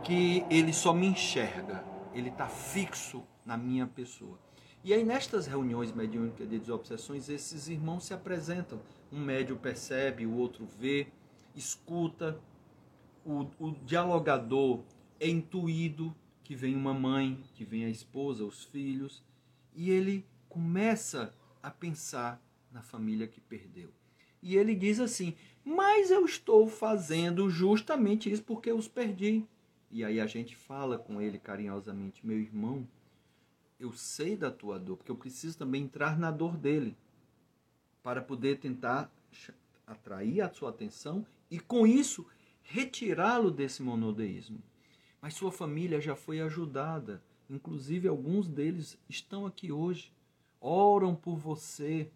que 0.02 0.46
ele 0.50 0.72
só 0.72 0.94
me 0.94 1.08
enxerga, 1.08 1.84
ele 2.14 2.30
está 2.30 2.48
fixo 2.48 3.24
na 3.46 3.58
minha 3.58 3.86
pessoa. 3.86 4.40
E 4.82 4.94
aí, 4.94 5.04
nestas 5.04 5.46
reuniões 5.46 5.92
mediúnicas 5.92 6.50
de 6.50 6.60
desobsessões, 6.60 7.28
esses 7.28 7.68
irmãos 7.68 8.06
se 8.06 8.14
apresentam. 8.14 8.80
Um 9.12 9.20
médio 9.20 9.58
percebe, 9.58 10.26
o 10.26 10.36
outro 10.36 10.66
vê, 10.66 11.08
escuta, 11.56 12.40
o, 13.26 13.48
o 13.60 13.72
dialogador 13.86 14.84
é 15.20 15.28
intuído 15.28 16.16
que 16.44 16.56
vem 16.56 16.76
uma 16.76 16.94
mãe, 16.94 17.42
que 17.54 17.64
vem 17.64 17.86
a 17.86 17.90
esposa, 17.90 18.44
os 18.44 18.64
filhos, 18.66 19.24
e 19.74 19.90
ele 19.90 20.26
começa 20.50 21.34
a 21.62 21.72
pensar 21.72 22.42
na 22.72 22.82
família 22.82 23.28
que 23.28 23.40
perdeu. 23.40 23.90
E 24.42 24.58
ele 24.58 24.76
diz 24.76 25.00
assim: 25.00 25.36
Mas 25.64 26.12
eu 26.12 26.26
estou 26.26 26.68
fazendo 26.68 27.50
justamente 27.50 28.30
isso 28.30 28.44
porque 28.44 28.70
eu 28.70 28.78
os 28.78 28.88
perdi. 28.88 29.46
E 29.90 30.04
aí 30.04 30.20
a 30.20 30.28
gente 30.28 30.56
fala 30.56 30.98
com 30.98 31.22
ele 31.22 31.40
carinhosamente: 31.40 32.26
Meu 32.26 32.38
irmão, 32.38 32.86
eu 33.80 33.94
sei 33.94 34.36
da 34.36 34.52
tua 34.52 34.78
dor, 34.78 34.98
porque 34.98 35.12
eu 35.12 35.16
preciso 35.16 35.58
também 35.58 35.84
entrar 35.84 36.20
na 36.20 36.30
dor 36.30 36.58
dele, 36.58 36.98
para 38.02 38.22
poder 38.22 38.60
tentar 38.60 39.10
atrair 39.88 40.42
a 40.42 40.50
sua 40.50 40.70
atenção 40.70 41.26
e 41.50 41.60
com 41.60 41.86
isso 41.86 42.26
retirá-lo 42.62 43.52
desse 43.52 43.82
monodeísmo. 43.82 44.62
Mas 45.22 45.36
sua 45.36 45.52
família 45.52 46.02
já 46.02 46.16
foi 46.16 46.42
ajudada, 46.42 47.24
inclusive 47.50 48.08
alguns 48.08 48.48
deles 48.48 48.98
estão 49.08 49.46
aqui 49.46 49.72
hoje, 49.72 50.12
oram 50.60 51.16
por 51.16 51.38
você, 51.38 52.12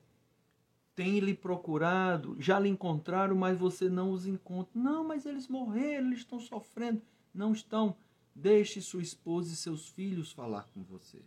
têm 0.97 1.19
lhe 1.19 1.35
procurado, 1.35 2.35
já 2.39 2.57
lhe 2.57 2.67
encontraram, 2.67 3.35
mas 3.35 3.59
você 3.59 3.87
não 3.87 4.11
os 4.11 4.25
encontra. 4.25 4.71
Não, 4.73 5.03
mas 5.03 5.27
eles 5.27 5.47
morreram, 5.47 6.07
eles 6.07 6.19
estão 6.19 6.39
sofrendo. 6.39 7.01
Não 7.31 7.53
estão. 7.53 7.95
Deixe 8.33 8.81
sua 8.81 9.01
esposa 9.01 9.53
e 9.53 9.55
seus 9.55 9.87
filhos 9.87 10.31
falar 10.31 10.67
com 10.73 10.83
você. 10.83 11.21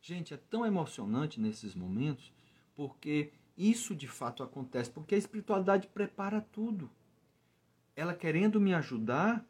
Gente, 0.00 0.32
é 0.32 0.36
tão 0.36 0.64
emocionante 0.64 1.40
nesses 1.40 1.74
momentos, 1.74 2.32
porque 2.76 3.32
isso 3.56 3.92
de 3.94 4.06
fato 4.06 4.44
acontece, 4.44 4.88
porque 4.88 5.16
a 5.16 5.18
espiritualidade 5.18 5.88
prepara 5.88 6.40
tudo. 6.40 6.88
Ela 7.98 8.14
querendo 8.14 8.60
me 8.60 8.72
ajudar, 8.74 9.44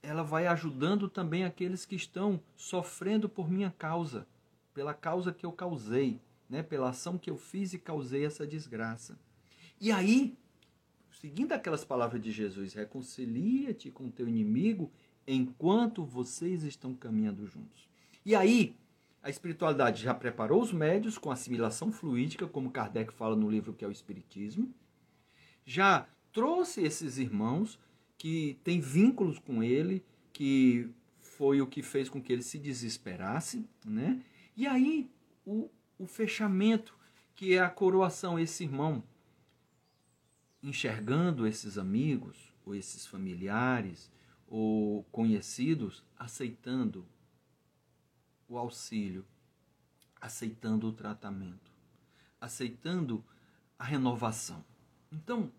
ela 0.00 0.22
vai 0.22 0.46
ajudando 0.46 1.08
também 1.08 1.42
aqueles 1.42 1.84
que 1.84 1.96
estão 1.96 2.40
sofrendo 2.54 3.28
por 3.28 3.50
minha 3.50 3.74
causa, 3.76 4.24
pela 4.72 4.94
causa 4.94 5.32
que 5.32 5.44
eu 5.44 5.50
causei, 5.50 6.20
né? 6.48 6.62
pela 6.62 6.90
ação 6.90 7.18
que 7.18 7.28
eu 7.28 7.36
fiz 7.36 7.72
e 7.72 7.78
causei 7.80 8.24
essa 8.24 8.46
desgraça. 8.46 9.18
E 9.80 9.90
aí, 9.90 10.38
seguindo 11.10 11.50
aquelas 11.50 11.84
palavras 11.84 12.22
de 12.22 12.30
Jesus, 12.30 12.72
reconcilia-te 12.72 13.90
com 13.90 14.08
teu 14.08 14.28
inimigo 14.28 14.88
enquanto 15.26 16.04
vocês 16.04 16.62
estão 16.62 16.94
caminhando 16.94 17.48
juntos. 17.48 17.88
E 18.24 18.36
aí, 18.36 18.76
a 19.20 19.28
espiritualidade 19.28 20.04
já 20.04 20.14
preparou 20.14 20.62
os 20.62 20.72
médios 20.72 21.18
com 21.18 21.32
assimilação 21.32 21.90
fluídica, 21.90 22.46
como 22.46 22.70
Kardec 22.70 23.12
fala 23.12 23.34
no 23.34 23.50
livro 23.50 23.72
que 23.72 23.84
é 23.84 23.88
o 23.88 23.90
Espiritismo, 23.90 24.72
já 25.64 26.06
trouxe 26.32 26.82
esses 26.82 27.18
irmãos 27.18 27.78
que 28.16 28.58
têm 28.62 28.80
vínculos 28.80 29.38
com 29.38 29.62
ele, 29.62 30.04
que 30.32 30.88
foi 31.18 31.60
o 31.60 31.66
que 31.66 31.82
fez 31.82 32.08
com 32.08 32.22
que 32.22 32.32
ele 32.32 32.42
se 32.42 32.58
desesperasse, 32.58 33.66
né? 33.84 34.22
E 34.56 34.66
aí 34.66 35.10
o, 35.44 35.70
o 35.98 36.06
fechamento, 36.06 36.94
que 37.34 37.54
é 37.54 37.60
a 37.60 37.70
coroação, 37.70 38.38
esse 38.38 38.64
irmão 38.64 39.02
enxergando 40.62 41.46
esses 41.46 41.78
amigos, 41.78 42.52
ou 42.64 42.74
esses 42.74 43.06
familiares, 43.06 44.12
ou 44.46 45.04
conhecidos, 45.04 46.04
aceitando 46.18 47.06
o 48.46 48.58
auxílio, 48.58 49.24
aceitando 50.20 50.88
o 50.88 50.92
tratamento, 50.92 51.70
aceitando 52.40 53.24
a 53.78 53.84
renovação. 53.84 54.62
Então, 55.10 55.50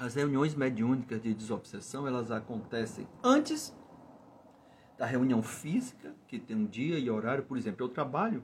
as 0.00 0.14
reuniões 0.14 0.54
mediúnicas 0.54 1.20
de 1.20 1.34
desobsessão, 1.34 2.06
elas 2.06 2.30
acontecem 2.30 3.06
antes 3.22 3.76
da 4.96 5.04
reunião 5.04 5.42
física, 5.42 6.16
que 6.26 6.38
tem 6.38 6.56
um 6.56 6.64
dia 6.64 6.98
e 6.98 7.10
horário, 7.10 7.44
por 7.44 7.58
exemplo, 7.58 7.84
eu 7.84 7.88
trabalho 7.88 8.42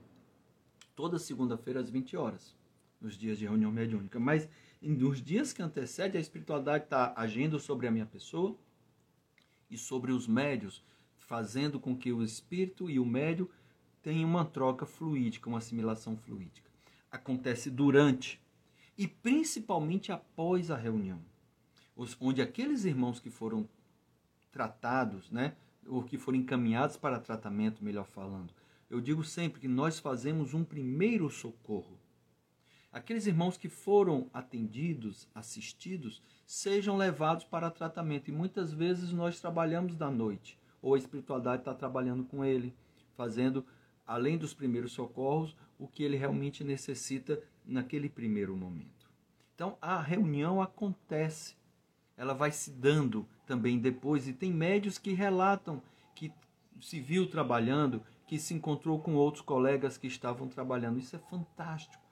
toda 0.95 1.19
segunda-feira 1.19 1.81
às 1.81 1.88
20 1.88 2.14
horas, 2.14 2.55
nos 3.01 3.16
dias 3.16 3.38
de 3.38 3.47
reunião 3.47 3.73
mediúnica, 3.73 4.21
mas 4.21 4.47
nos 4.83 5.23
dias 5.23 5.55
que 5.55 5.62
antecedem, 5.62 6.19
a 6.19 6.21
espiritualidade 6.21 6.85
está 6.85 7.14
agindo 7.16 7.59
sobre 7.59 7.87
a 7.87 7.90
minha 7.90 8.07
pessoa 8.07 8.55
e 9.71 9.79
sobre 9.79 10.12
os 10.12 10.29
médios, 10.29 10.85
fazendo 11.16 11.81
com 11.81 11.97
que 11.97 12.12
o 12.12 12.23
espírito 12.23 12.90
e 12.90 12.99
o 13.01 13.05
médio 13.07 13.51
tenham 14.03 14.29
uma 14.29 14.45
troca 14.45 14.85
fluídica, 14.85 15.49
uma 15.49 15.59
assimilação 15.59 16.19
fluídica. 16.19 16.71
Acontece 17.11 17.71
durante 17.71 18.38
e 18.97 19.09
principalmente 19.09 20.12
após 20.12 20.71
a 20.71 20.77
reunião, 20.77 21.21
onde 22.20 22.42
aqueles 22.42 22.85
irmãos 22.85 23.18
que 23.18 23.30
foram 23.30 23.68
tratados, 24.50 25.30
né, 25.30 25.56
ou 25.87 26.02
que 26.02 26.18
foram 26.18 26.38
encaminhados 26.38 26.96
para 26.96 27.18
tratamento, 27.18 27.85
melhor 27.85 28.06
falando, 28.06 28.52
eu 28.88 29.00
digo 29.00 29.24
sempre 29.24 29.61
que 29.61 29.68
nós 29.68 29.98
fazemos 29.98 30.54
um 30.54 30.64
primeiro 30.64 31.28
socorro. 31.28 31.98
Aqueles 32.92 33.26
irmãos 33.26 33.56
que 33.56 33.68
foram 33.68 34.30
atendidos, 34.32 35.28
assistidos, 35.35 36.22
sejam 36.46 36.96
levados 36.96 37.44
para 37.44 37.70
tratamento. 37.70 38.28
E 38.28 38.32
muitas 38.32 38.72
vezes 38.72 39.12
nós 39.12 39.38
trabalhamos 39.38 39.96
da 39.96 40.11
noite 40.11 40.59
ou 40.80 40.94
a 40.94 40.98
espiritualidade 40.98 41.62
está 41.62 41.74
trabalhando 41.74 42.24
com 42.24 42.44
ele, 42.44 42.72
fazendo, 43.14 43.66
além 44.06 44.38
dos 44.38 44.54
primeiros 44.54 44.92
socorros, 44.92 45.56
o 45.78 45.88
que 45.88 46.02
ele 46.04 46.16
realmente 46.16 46.62
necessita 46.62 47.42
naquele 47.64 48.09
primeiro 48.09 48.56
momento. 48.56 49.11
Então, 49.54 49.76
a 49.80 50.00
reunião 50.00 50.62
acontece, 50.62 51.56
ela 52.16 52.35
vai 52.35 52.50
se 52.50 52.70
dando 52.70 53.26
também 53.46 53.79
depois, 53.79 54.26
e 54.26 54.33
tem 54.33 54.52
médios 54.52 54.98
que 54.98 55.12
relatam 55.12 55.83
que 56.14 56.33
se 56.81 57.00
viu 57.00 57.29
trabalhando, 57.29 58.02
que 58.26 58.38
se 58.38 58.55
encontrou 58.55 58.98
com 59.00 59.14
outros 59.14 59.42
colegas 59.42 59.96
que 59.96 60.07
estavam 60.07 60.48
trabalhando. 60.48 60.98
Isso 60.98 61.14
é 61.14 61.18
fantástico. 61.18 62.02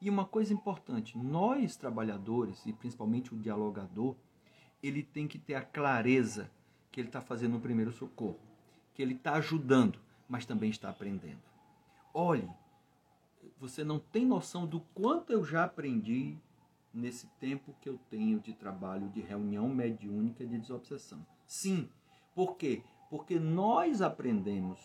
E 0.00 0.10
uma 0.10 0.24
coisa 0.24 0.52
importante, 0.52 1.16
nós 1.16 1.76
trabalhadores, 1.76 2.66
e 2.66 2.72
principalmente 2.72 3.32
o 3.32 3.38
dialogador, 3.38 4.16
ele 4.82 5.02
tem 5.02 5.28
que 5.28 5.38
ter 5.38 5.54
a 5.54 5.62
clareza 5.62 6.50
que 6.90 7.00
ele 7.00 7.08
está 7.08 7.20
fazendo 7.20 7.56
um 7.56 7.60
primeiro 7.60 7.92
socorro, 7.92 8.40
que 8.94 9.00
ele 9.00 9.14
está 9.14 9.34
ajudando, 9.34 9.98
mas 10.28 10.44
também 10.44 10.70
está 10.70 10.90
aprendendo. 10.90 11.40
Olhe, 12.12 12.48
você 13.58 13.84
não 13.84 13.98
tem 13.98 14.26
noção 14.26 14.66
do 14.66 14.80
quanto 14.92 15.32
eu 15.32 15.44
já 15.44 15.64
aprendi 15.64 16.36
nesse 16.92 17.26
tempo 17.38 17.74
que 17.80 17.88
eu 17.88 17.98
tenho 18.10 18.40
de 18.40 18.52
trabalho 18.52 19.08
de 19.08 19.20
reunião 19.20 19.68
mediúnica 19.68 20.46
de 20.46 20.58
desobsessão. 20.58 21.26
Sim, 21.46 21.88
por 22.34 22.56
quê? 22.56 22.82
Porque 23.10 23.38
nós 23.38 24.02
aprendemos 24.02 24.80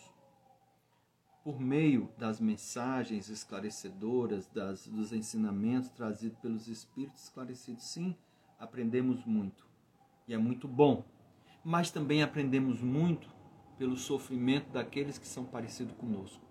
por 1.44 1.60
meio 1.60 2.10
das 2.18 2.40
mensagens 2.40 3.28
esclarecedoras, 3.28 4.46
das, 4.48 4.86
dos 4.86 5.12
ensinamentos 5.12 5.90
trazidos 5.90 6.38
pelos 6.38 6.68
espíritos 6.68 7.24
esclarecidos. 7.24 7.84
Sim, 7.84 8.16
aprendemos 8.58 9.24
muito. 9.24 9.66
E 10.26 10.34
é 10.34 10.38
muito 10.38 10.68
bom 10.68 11.04
mas 11.64 11.90
também 11.90 12.22
aprendemos 12.22 12.80
muito 12.80 13.28
pelo 13.76 13.94
sofrimento 13.96 14.70
daqueles 14.70 15.18
que 15.18 15.26
são 15.26 15.44
parecidos 15.44 15.94
conosco, 15.96 16.42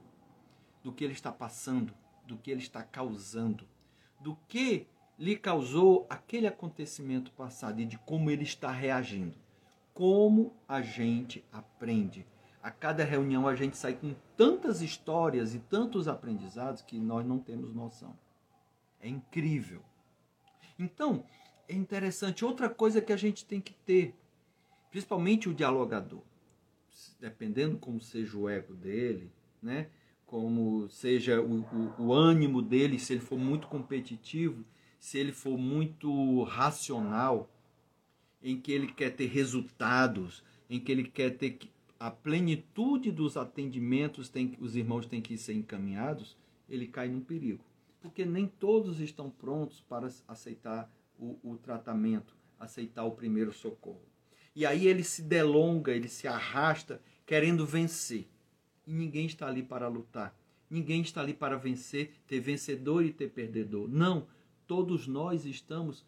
do 0.84 0.94
que 0.94 1.04
ele 1.04 1.14
está 1.14 1.32
passando, 1.32 1.92
do 2.28 2.38
que 2.38 2.52
ele 2.52 2.62
está 2.62 2.84
causando, 2.84 3.68
do 4.22 4.36
que 4.48 4.88
lhe 5.18 5.36
causou 5.36 6.06
aquele 6.10 6.48
acontecimento 6.48 7.32
passado 7.32 7.82
e 7.82 7.86
de 7.86 7.98
como 7.98 8.30
ele 8.30 8.44
está 8.44 8.72
reagindo. 8.72 9.38
Como 9.94 10.54
a 10.68 10.82
gente 10.82 11.44
aprende. 11.52 12.26
A 12.62 12.70
cada 12.70 13.04
reunião 13.04 13.48
a 13.48 13.56
gente 13.56 13.78
sai 13.78 13.94
com 13.94 14.14
tantas 14.36 14.82
histórias 14.82 15.56
e 15.56 15.60
tantos 15.60 16.08
aprendizados 16.08 16.82
que 16.82 17.00
nós 17.00 17.26
não 17.26 17.40
temos 17.40 17.74
noção. 17.74 18.18
É 19.00 19.08
incrível. 19.08 19.82
Então, 20.78 21.24
é 21.68 21.74
interessante. 21.74 22.46
Outra 22.46 22.70
coisa 22.70 23.02
que 23.02 23.14
a 23.14 23.18
gente 23.18 23.46
tem 23.46 23.60
que 23.60 23.74
ter 23.74 24.16
principalmente 24.92 25.50
o 25.50 25.54
dialogador, 25.54 26.22
dependendo 27.20 27.78
como 27.78 28.00
seja 28.00 28.38
o 28.38 28.50
ego 28.50 28.74
dele, 28.74 29.32
né? 29.62 29.88
como 30.26 30.90
seja 30.90 31.42
o, 31.42 31.62
o, 31.62 32.08
o 32.08 32.14
ânimo 32.14 32.62
dele, 32.62 33.00
se 33.00 33.14
ele 33.14 33.22
for 33.22 33.38
muito 33.38 33.68
competitivo, 33.68 34.66
se 35.00 35.18
ele 35.18 35.32
for 35.32 35.58
muito 35.58 36.44
racional, 36.44 37.50
em 38.42 38.60
que 38.60 38.72
ele 38.72 38.88
quer 38.88 39.16
ter 39.16 39.28
resultados, 39.28 40.44
em 40.70 40.80
que 40.80 40.92
ele 40.92 41.04
quer 41.04 41.38
ter 41.38 41.58
a 42.00 42.12
plenitude 42.12 43.12
dos 43.12 43.38
atendimentos 43.38 44.30
tem 44.30 44.56
os 44.60 44.76
irmãos 44.76 45.08
têm 45.08 45.22
que 45.22 45.38
ser 45.38 45.54
encaminhados, 45.54 46.38
ele 46.70 46.88
cai 46.88 47.08
num 47.08 47.22
perigo. 47.22 47.64
Porque 48.00 48.24
nem 48.24 48.48
todos 48.48 49.00
estão 49.00 49.30
prontos 49.30 49.82
para 49.82 50.08
aceitar 50.28 50.92
o, 51.18 51.38
o 51.44 51.58
tratamento, 51.58 52.36
aceitar 52.60 53.04
o 53.04 53.12
primeiro 53.12 53.52
socorro. 53.52 54.06
E 54.56 54.66
aí 54.66 54.88
ele 54.88 55.04
se 55.04 55.22
delonga, 55.22 55.92
ele 55.92 56.08
se 56.08 56.28
arrasta, 56.28 57.02
querendo 57.26 57.66
vencer. 57.66 58.28
E 58.86 58.94
ninguém 58.94 59.26
está 59.26 59.48
ali 59.48 59.64
para 59.64 59.88
lutar. 59.88 60.36
Ninguém 60.70 61.02
está 61.02 61.22
ali 61.22 61.34
para 61.34 61.58
vencer, 61.58 62.12
ter 62.28 62.40
vencedor 62.40 63.04
e 63.04 63.12
ter 63.12 63.30
perdedor. 63.30 63.88
Não, 63.88 64.28
todos 64.68 65.08
nós 65.08 65.46
estamos 65.46 66.06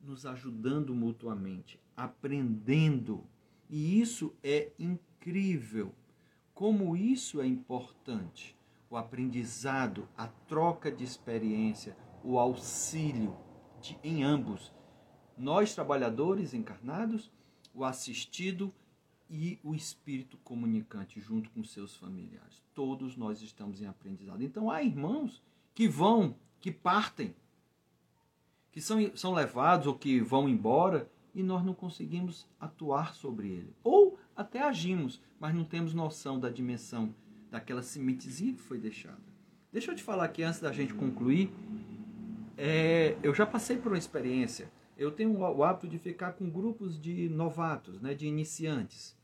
nos 0.00 0.26
ajudando 0.26 0.94
mutuamente, 0.94 1.80
aprendendo. 1.96 3.24
E 3.68 4.00
isso 4.00 4.34
é 4.42 4.70
incrível. 4.78 5.92
Como 6.54 6.96
isso 6.96 7.40
é 7.40 7.46
importante. 7.46 8.56
O 8.88 8.96
aprendizado, 8.96 10.08
a 10.16 10.28
troca 10.28 10.92
de 10.92 11.02
experiência, 11.02 11.96
o 12.22 12.38
auxílio 12.38 13.36
de, 13.80 13.98
em 14.04 14.22
ambos. 14.22 14.72
Nós, 15.36 15.74
trabalhadores 15.74 16.54
encarnados, 16.54 17.32
o 17.74 17.84
assistido 17.84 18.72
e 19.28 19.58
o 19.62 19.74
espírito 19.74 20.38
comunicante 20.38 21.20
junto 21.20 21.50
com 21.50 21.64
seus 21.64 21.96
familiares. 21.96 22.62
Todos 22.72 23.16
nós 23.16 23.42
estamos 23.42 23.80
em 23.80 23.86
aprendizado. 23.86 24.42
Então 24.42 24.70
há 24.70 24.82
irmãos 24.82 25.42
que 25.74 25.88
vão, 25.88 26.36
que 26.60 26.70
partem, 26.70 27.34
que 28.76 28.80
são, 28.82 28.98
são 29.16 29.32
levados 29.32 29.86
ou 29.86 29.94
que 29.94 30.20
vão 30.20 30.46
embora 30.46 31.10
e 31.34 31.42
nós 31.42 31.64
não 31.64 31.72
conseguimos 31.72 32.46
atuar 32.60 33.14
sobre 33.14 33.48
ele. 33.48 33.74
Ou 33.82 34.18
até 34.36 34.60
agimos, 34.60 35.18
mas 35.40 35.54
não 35.54 35.64
temos 35.64 35.94
noção 35.94 36.38
da 36.38 36.50
dimensão 36.50 37.14
daquela 37.50 37.80
sementezinha 37.80 38.52
que 38.52 38.60
foi 38.60 38.76
deixada. 38.76 39.16
Deixa 39.72 39.90
eu 39.90 39.96
te 39.96 40.02
falar 40.02 40.24
aqui 40.26 40.42
antes 40.42 40.60
da 40.60 40.70
gente 40.72 40.92
concluir. 40.92 41.50
É, 42.54 43.16
eu 43.22 43.32
já 43.32 43.46
passei 43.46 43.78
por 43.78 43.92
uma 43.92 43.96
experiência 43.96 44.70
eu 44.98 45.10
tenho 45.10 45.38
o 45.38 45.64
hábito 45.64 45.88
de 45.88 45.98
ficar 45.98 46.32
com 46.32 46.48
grupos 46.48 47.00
de 47.00 47.28
novatos, 47.28 48.00
né, 48.00 48.14
de 48.14 48.26
iniciantes. 48.26 49.16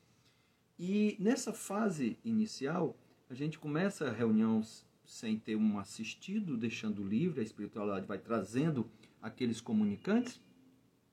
E 0.78 1.16
nessa 1.18 1.52
fase 1.52 2.18
inicial, 2.24 2.96
a 3.30 3.34
gente 3.34 3.58
começa 3.58 4.08
a 4.08 4.12
reunião 4.12 4.62
sem 5.04 5.38
ter 5.38 5.56
um 5.56 5.78
assistido, 5.78 6.56
deixando 6.56 7.02
livre, 7.02 7.40
a 7.40 7.42
espiritualidade 7.42 8.06
vai 8.06 8.18
trazendo 8.18 8.86
aqueles 9.22 9.60
comunicantes. 9.60 10.40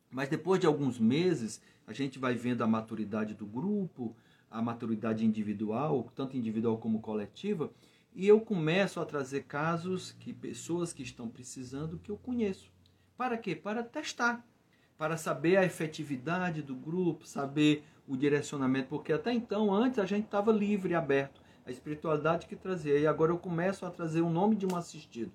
Mas 0.10 0.28
depois 0.28 0.60
de 0.60 0.66
alguns 0.66 1.00
meses, 1.00 1.62
a 1.86 1.94
gente 1.94 2.18
vai 2.18 2.34
vendo 2.34 2.64
a 2.64 2.68
maturidade 2.68 3.34
do 3.34 3.46
grupo, 3.46 4.16
a 4.50 4.62
maturidade 4.62 5.24
individual, 5.24 6.12
tanto 6.16 6.36
individual 6.36 6.78
como 6.80 7.00
coletiva, 7.00 7.72
e 8.14 8.28
eu 8.28 8.42
começo 8.42 9.00
a 9.00 9.06
trazer 9.06 9.44
casos 9.44 10.12
que 10.20 10.34
pessoas 10.34 10.92
que 10.92 11.04
estão 11.04 11.30
precisando 11.30 12.00
que 12.00 12.10
eu 12.10 12.18
conheço. 12.18 12.72
Para 13.16 13.38
quê? 13.38 13.56
Para 13.56 13.84
testar 13.84 14.44
para 15.00 15.16
saber 15.16 15.56
a 15.56 15.64
efetividade 15.64 16.62
do 16.62 16.76
grupo, 16.76 17.26
saber 17.26 17.86
o 18.06 18.18
direcionamento, 18.18 18.90
porque 18.90 19.14
até 19.14 19.32
então, 19.32 19.74
antes, 19.74 19.98
a 19.98 20.06
gente 20.06 20.26
estava 20.26 20.52
livre, 20.52 20.94
aberto, 20.94 21.42
a 21.66 21.72
espiritualidade 21.72 22.48
que 22.48 22.56
trazia, 22.58 23.00
e 23.00 23.08
agora 23.08 23.32
eu 23.32 23.38
começo 23.38 23.86
a 23.86 23.90
trazer 23.90 24.20
o 24.20 24.30
nome 24.30 24.58
de 24.58 24.66
um 24.66 24.76
assistido. 24.76 25.32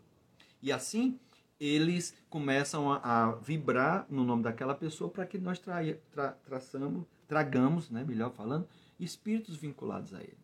E 0.62 0.70
assim, 0.70 1.18
eles 1.59 2.14
começam 2.29 2.93
a, 2.93 2.99
a 2.99 3.33
vibrar 3.37 4.07
no 4.11 4.25
nome 4.25 4.43
daquela 4.43 4.75
pessoa 4.75 5.11
para 5.11 5.27
que 5.27 5.38
nós 5.38 5.59
tra, 5.59 5.81
tra, 6.11 6.33
traçamos, 6.45 7.05
tragamos, 7.27 7.90
né, 7.90 8.05
melhor 8.05 8.31
falando, 8.33 8.69
espíritos 8.99 9.57
vinculados 9.57 10.12
a 10.14 10.21
ele. 10.21 10.38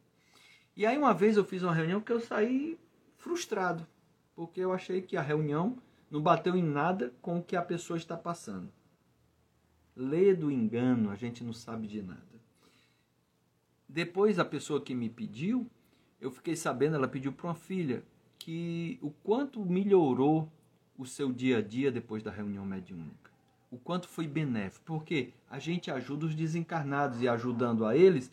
E 0.76 0.86
aí 0.86 0.96
uma 0.96 1.12
vez 1.12 1.36
eu 1.36 1.44
fiz 1.44 1.62
uma 1.62 1.74
reunião 1.74 2.00
que 2.00 2.12
eu 2.12 2.20
saí 2.20 2.78
frustrado, 3.16 3.86
porque 4.34 4.60
eu 4.60 4.72
achei 4.72 5.02
que 5.02 5.16
a 5.16 5.22
reunião 5.22 5.76
não 6.10 6.22
bateu 6.22 6.56
em 6.56 6.62
nada 6.62 7.12
com 7.20 7.38
o 7.38 7.42
que 7.42 7.56
a 7.56 7.62
pessoa 7.62 7.96
está 7.96 8.16
passando 8.16 8.72
lê 10.00 10.34
do 10.34 10.50
engano, 10.50 11.10
a 11.10 11.16
gente 11.16 11.44
não 11.44 11.52
sabe 11.52 11.86
de 11.86 12.02
nada. 12.02 12.20
Depois 13.88 14.38
a 14.38 14.44
pessoa 14.44 14.80
que 14.80 14.94
me 14.94 15.10
pediu, 15.10 15.68
eu 16.20 16.30
fiquei 16.30 16.56
sabendo, 16.56 16.96
ela 16.96 17.08
pediu 17.08 17.32
para 17.32 17.48
uma 17.48 17.54
filha 17.54 18.02
que 18.38 18.98
o 19.02 19.10
quanto 19.10 19.64
melhorou 19.64 20.50
o 21.00 21.06
seu 21.06 21.32
dia 21.32 21.58
a 21.58 21.62
dia 21.62 21.90
depois 21.90 22.22
da 22.22 22.30
reunião 22.30 22.62
mediúnica. 22.62 23.30
O 23.70 23.78
quanto 23.78 24.06
foi 24.06 24.28
benéfico, 24.28 24.84
porque 24.84 25.32
a 25.48 25.58
gente 25.58 25.90
ajuda 25.90 26.26
os 26.26 26.34
desencarnados 26.34 27.22
e 27.22 27.28
ajudando 27.28 27.86
a 27.86 27.96
eles, 27.96 28.30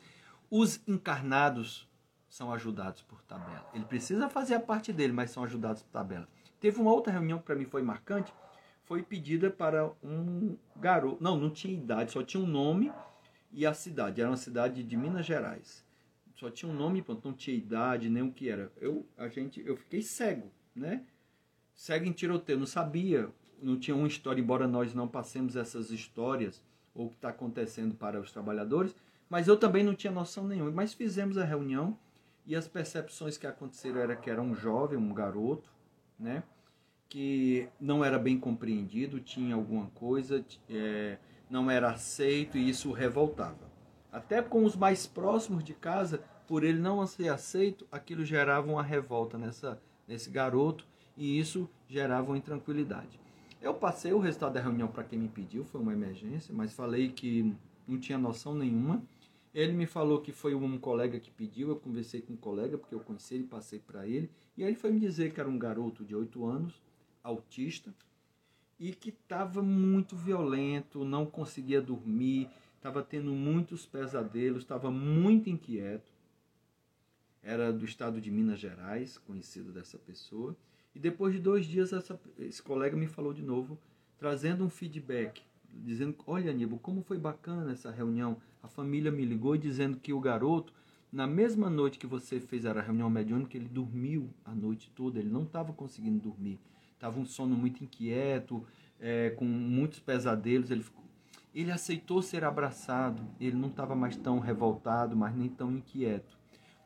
os 0.51 0.81
encarnados 0.85 1.87
são 2.27 2.51
ajudados 2.51 3.01
por 3.03 3.21
tabela. 3.21 3.65
Ele 3.73 3.85
precisa 3.85 4.27
fazer 4.27 4.55
a 4.55 4.59
parte 4.59 4.91
dele, 4.91 5.13
mas 5.13 5.31
são 5.31 5.45
ajudados 5.45 5.81
por 5.81 5.91
tabela. 5.91 6.27
Teve 6.59 6.81
uma 6.81 6.91
outra 6.91 7.13
reunião 7.13 7.39
que 7.39 7.45
para 7.45 7.55
mim 7.55 7.63
foi 7.63 7.81
marcante, 7.81 8.33
foi 8.83 9.01
pedida 9.01 9.49
para 9.49 9.89
um 10.03 10.57
garoto. 10.75 11.23
Não, 11.23 11.37
não 11.37 11.49
tinha 11.49 11.73
idade, 11.73 12.11
só 12.11 12.21
tinha 12.21 12.43
um 12.43 12.47
nome 12.47 12.91
e 13.49 13.65
a 13.65 13.73
cidade. 13.73 14.19
Era 14.19 14.29
uma 14.29 14.35
cidade 14.35 14.83
de 14.83 14.97
Minas 14.97 15.25
Gerais. 15.25 15.85
Só 16.35 16.49
tinha 16.49 16.69
um 16.69 16.75
nome, 16.75 17.03
não 17.23 17.33
tinha 17.33 17.55
idade, 17.55 18.09
nem 18.09 18.23
o 18.23 18.31
que 18.31 18.49
era. 18.49 18.69
Eu, 18.75 19.07
a 19.17 19.29
gente, 19.29 19.65
eu 19.65 19.77
fiquei 19.77 20.01
cego, 20.01 20.51
né? 20.75 21.05
Cego 21.77 22.05
em 22.05 22.11
tiroteio, 22.11 22.57
não 22.57 22.65
sabia, 22.65 23.29
não 23.61 23.77
tinha 23.77 23.95
uma 23.95 24.07
história, 24.07 24.41
embora 24.41 24.67
nós 24.67 24.95
não 24.95 25.07
passemos 25.07 25.55
essas 25.55 25.91
histórias 25.91 26.63
ou 26.93 27.05
o 27.05 27.09
que 27.09 27.17
está 27.17 27.29
acontecendo 27.29 27.93
para 27.93 28.19
os 28.19 28.31
trabalhadores, 28.31 28.95
mas 29.29 29.47
eu 29.47 29.55
também 29.55 29.83
não 29.83 29.93
tinha 29.93 30.11
noção 30.11 30.47
nenhuma. 30.47 30.71
Mas 30.71 30.95
fizemos 30.95 31.37
a 31.37 31.45
reunião 31.45 31.95
e 32.47 32.55
as 32.55 32.67
percepções 32.67 33.37
que 33.37 33.45
aconteceram 33.45 34.01
era 34.01 34.15
que 34.15 34.27
era 34.27 34.41
um 34.41 34.55
jovem, 34.55 34.97
um 34.97 35.13
garoto, 35.13 35.69
né? 36.19 36.41
que 37.07 37.69
não 37.79 38.03
era 38.03 38.17
bem 38.17 38.39
compreendido, 38.39 39.19
tinha 39.19 39.53
alguma 39.53 39.85
coisa, 39.91 40.43
é, 40.67 41.19
não 41.47 41.69
era 41.69 41.91
aceito 41.91 42.57
e 42.57 42.67
isso 42.67 42.91
revoltava. 42.91 43.71
Até 44.11 44.41
com 44.41 44.65
os 44.65 44.75
mais 44.75 45.05
próximos 45.05 45.63
de 45.63 45.75
casa, 45.75 46.23
por 46.47 46.63
ele 46.63 46.79
não 46.79 47.05
ser 47.05 47.29
aceito, 47.29 47.85
aquilo 47.91 48.25
gerava 48.25 48.67
uma 48.67 48.81
revolta 48.81 49.37
nessa, 49.37 49.79
nesse 50.07 50.31
garoto 50.31 50.87
e 51.17 51.39
isso 51.39 51.69
gerava 51.89 52.27
uma 52.27 52.37
intranquilidade. 52.37 53.19
Eu 53.61 53.73
passei 53.73 54.13
o 54.13 54.19
resultado 54.19 54.53
da 54.53 54.61
reunião 54.61 54.87
para 54.87 55.03
quem 55.03 55.17
me 55.17 55.27
pediu, 55.27 55.63
foi 55.65 55.81
uma 55.81 55.93
emergência, 55.93 56.53
mas 56.53 56.73
falei 56.73 57.09
que 57.09 57.53
não 57.87 57.99
tinha 57.99 58.17
noção 58.17 58.53
nenhuma. 58.53 59.01
Ele 59.53 59.73
me 59.73 59.87
falou 59.87 60.21
que 60.21 60.31
foi 60.31 60.53
um 60.53 60.77
colega 60.77 61.19
que 61.19 61.31
pediu, 61.31 61.69
eu 61.69 61.75
conversei 61.75 62.21
com 62.21 62.33
um 62.33 62.37
colega, 62.37 62.77
porque 62.77 62.93
eu 62.93 62.99
conheci 62.99 63.35
ele, 63.35 63.45
passei 63.45 63.79
para 63.79 64.07
ele, 64.07 64.29
e 64.55 64.63
aí 64.63 64.69
ele 64.69 64.77
foi 64.77 64.91
me 64.91 64.99
dizer 64.99 65.33
que 65.33 65.39
era 65.39 65.49
um 65.49 65.57
garoto 65.57 66.05
de 66.05 66.15
8 66.15 66.45
anos, 66.45 66.79
autista 67.23 67.93
e 68.79 68.91
que 68.91 69.09
estava 69.09 69.61
muito 69.61 70.15
violento, 70.15 71.03
não 71.03 71.25
conseguia 71.25 71.81
dormir, 71.81 72.47
estava 72.75 73.01
tendo 73.01 73.31
muitos 73.31 73.85
pesadelos, 73.85 74.61
estava 74.61 74.91
muito 74.91 75.49
inquieto. 75.49 76.11
Era 77.41 77.71
do 77.73 77.85
estado 77.85 78.21
de 78.21 78.29
Minas 78.29 78.59
Gerais, 78.59 79.17
conhecido 79.17 79.71
dessa 79.71 79.97
pessoa. 79.97 80.55
E 80.97 80.99
depois 80.99 81.31
de 81.31 81.39
dois 81.39 81.67
dias, 81.67 81.93
essa, 81.93 82.19
esse 82.39 82.59
colega 82.59 82.97
me 82.97 83.05
falou 83.05 83.31
de 83.31 83.43
novo, 83.43 83.77
trazendo 84.17 84.65
um 84.65 84.69
feedback, 84.69 85.43
dizendo: 85.71 86.15
Olha, 86.25 86.49
Aníbal, 86.49 86.79
como 86.79 87.03
foi 87.03 87.19
bacana 87.19 87.71
essa 87.71 87.91
reunião. 87.91 88.37
A 88.63 88.67
família 88.67 89.11
me 89.11 89.23
ligou 89.23 89.55
dizendo 89.55 89.99
que 89.99 90.11
o 90.11 90.19
garoto, 90.19 90.73
na 91.11 91.27
mesma 91.27 91.69
noite 91.69 91.99
que 91.99 92.07
você 92.07 92.39
fez 92.39 92.65
a 92.65 92.73
reunião 92.73 93.11
mediúnica, 93.11 93.55
ele 93.55 93.69
dormiu 93.69 94.27
a 94.43 94.55
noite 94.55 94.91
toda, 94.95 95.19
ele 95.19 95.29
não 95.29 95.43
estava 95.43 95.71
conseguindo 95.71 96.17
dormir 96.17 96.59
estava 96.95 97.19
um 97.19 97.25
sono 97.27 97.55
muito 97.55 97.83
inquieto, 97.83 98.65
é, 98.99 99.29
com 99.29 99.45
muitos 99.45 99.99
pesadelos. 99.99 100.71
Ele, 100.71 100.81
ficou, 100.81 101.05
ele 101.53 101.71
aceitou 101.71 102.23
ser 102.23 102.43
abraçado, 102.43 103.21
ele 103.39 103.55
não 103.55 103.69
estava 103.69 103.95
mais 103.95 104.17
tão 104.17 104.39
revoltado, 104.39 105.15
mas 105.15 105.35
nem 105.35 105.47
tão 105.47 105.71
inquieto. 105.71 106.35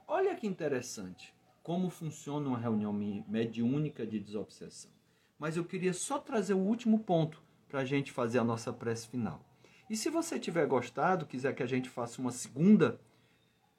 Olha 0.05 0.35
que 0.35 0.45
interessante 0.45 1.33
como 1.63 1.89
funciona 1.89 2.47
uma 2.47 2.57
reunião 2.57 2.93
mediúnica 3.27 4.05
de 4.05 4.19
desobsessão. 4.19 4.91
Mas 5.37 5.57
eu 5.57 5.65
queria 5.65 5.93
só 5.93 6.19
trazer 6.19 6.53
o 6.53 6.59
último 6.59 6.99
ponto 6.99 7.41
para 7.67 7.81
a 7.81 7.85
gente 7.85 8.11
fazer 8.11 8.39
a 8.39 8.43
nossa 8.43 8.71
prece 8.71 9.07
final. 9.07 9.43
E 9.89 9.95
se 9.95 10.09
você 10.09 10.39
tiver 10.39 10.65
gostado, 10.67 11.25
quiser 11.25 11.53
que 11.53 11.63
a 11.63 11.67
gente 11.67 11.89
faça 11.89 12.21
uma 12.21 12.31
segunda 12.31 12.99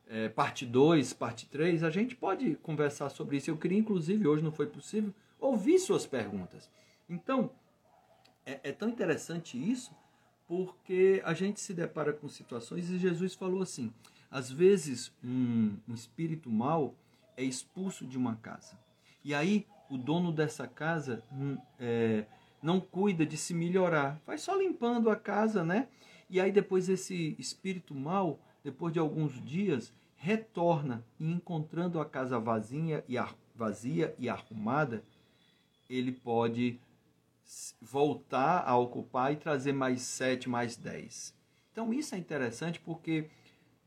é, 0.06 0.28
parte 0.28 0.66
2, 0.66 1.12
parte 1.14 1.46
3, 1.46 1.82
a 1.82 1.90
gente 1.90 2.14
pode 2.14 2.56
conversar 2.56 3.08
sobre 3.10 3.36
isso. 3.36 3.50
Eu 3.50 3.56
queria, 3.56 3.78
inclusive, 3.78 4.26
hoje 4.26 4.42
não 4.42 4.52
foi 4.52 4.66
possível, 4.66 5.14
ouvir 5.38 5.78
suas 5.78 6.06
perguntas. 6.06 6.70
Então, 7.08 7.50
é, 8.44 8.60
é 8.64 8.72
tão 8.72 8.88
interessante 8.88 9.56
isso 9.56 9.92
porque 10.46 11.22
a 11.24 11.32
gente 11.32 11.60
se 11.60 11.72
depara 11.72 12.12
com 12.12 12.28
situações 12.28 12.90
e 12.90 12.98
Jesus 12.98 13.34
falou 13.34 13.62
assim: 13.62 13.92
às 14.30 14.50
vezes 14.50 15.12
um, 15.24 15.76
um 15.88 15.94
espírito 15.94 16.50
mau 16.50 16.94
é 17.36 17.42
expulso 17.42 18.06
de 18.06 18.16
uma 18.16 18.36
casa. 18.36 18.78
E 19.24 19.34
aí 19.34 19.66
o 19.88 19.96
dono 19.96 20.32
dessa 20.32 20.66
casa 20.66 21.22
hum, 21.30 21.56
é, 21.78 22.24
não 22.62 22.80
cuida 22.80 23.26
de 23.26 23.36
se 23.36 23.52
melhorar, 23.52 24.20
vai 24.26 24.38
só 24.38 24.54
limpando 24.54 25.10
a 25.10 25.16
casa, 25.16 25.64
né? 25.64 25.88
E 26.30 26.40
aí 26.40 26.50
depois 26.50 26.88
esse 26.88 27.36
espírito 27.38 27.94
mau, 27.94 28.40
depois 28.64 28.92
de 28.92 28.98
alguns 28.98 29.38
dias, 29.44 29.92
retorna 30.16 31.04
e 31.18 31.30
encontrando 31.30 32.00
a 32.00 32.06
casa 32.06 32.38
vazia 32.38 33.04
e, 33.08 33.16
vazia 33.54 34.14
e 34.18 34.28
arrumada, 34.28 35.02
ele 35.90 36.12
pode 36.12 36.80
voltar 37.80 38.62
a 38.66 38.76
ocupar 38.76 39.32
e 39.32 39.36
trazer 39.36 39.72
mais 39.72 40.00
sete, 40.02 40.48
mais 40.48 40.76
dez. 40.76 41.34
Então 41.70 41.92
isso 41.92 42.14
é 42.14 42.18
interessante 42.18 42.80
porque 42.80 43.28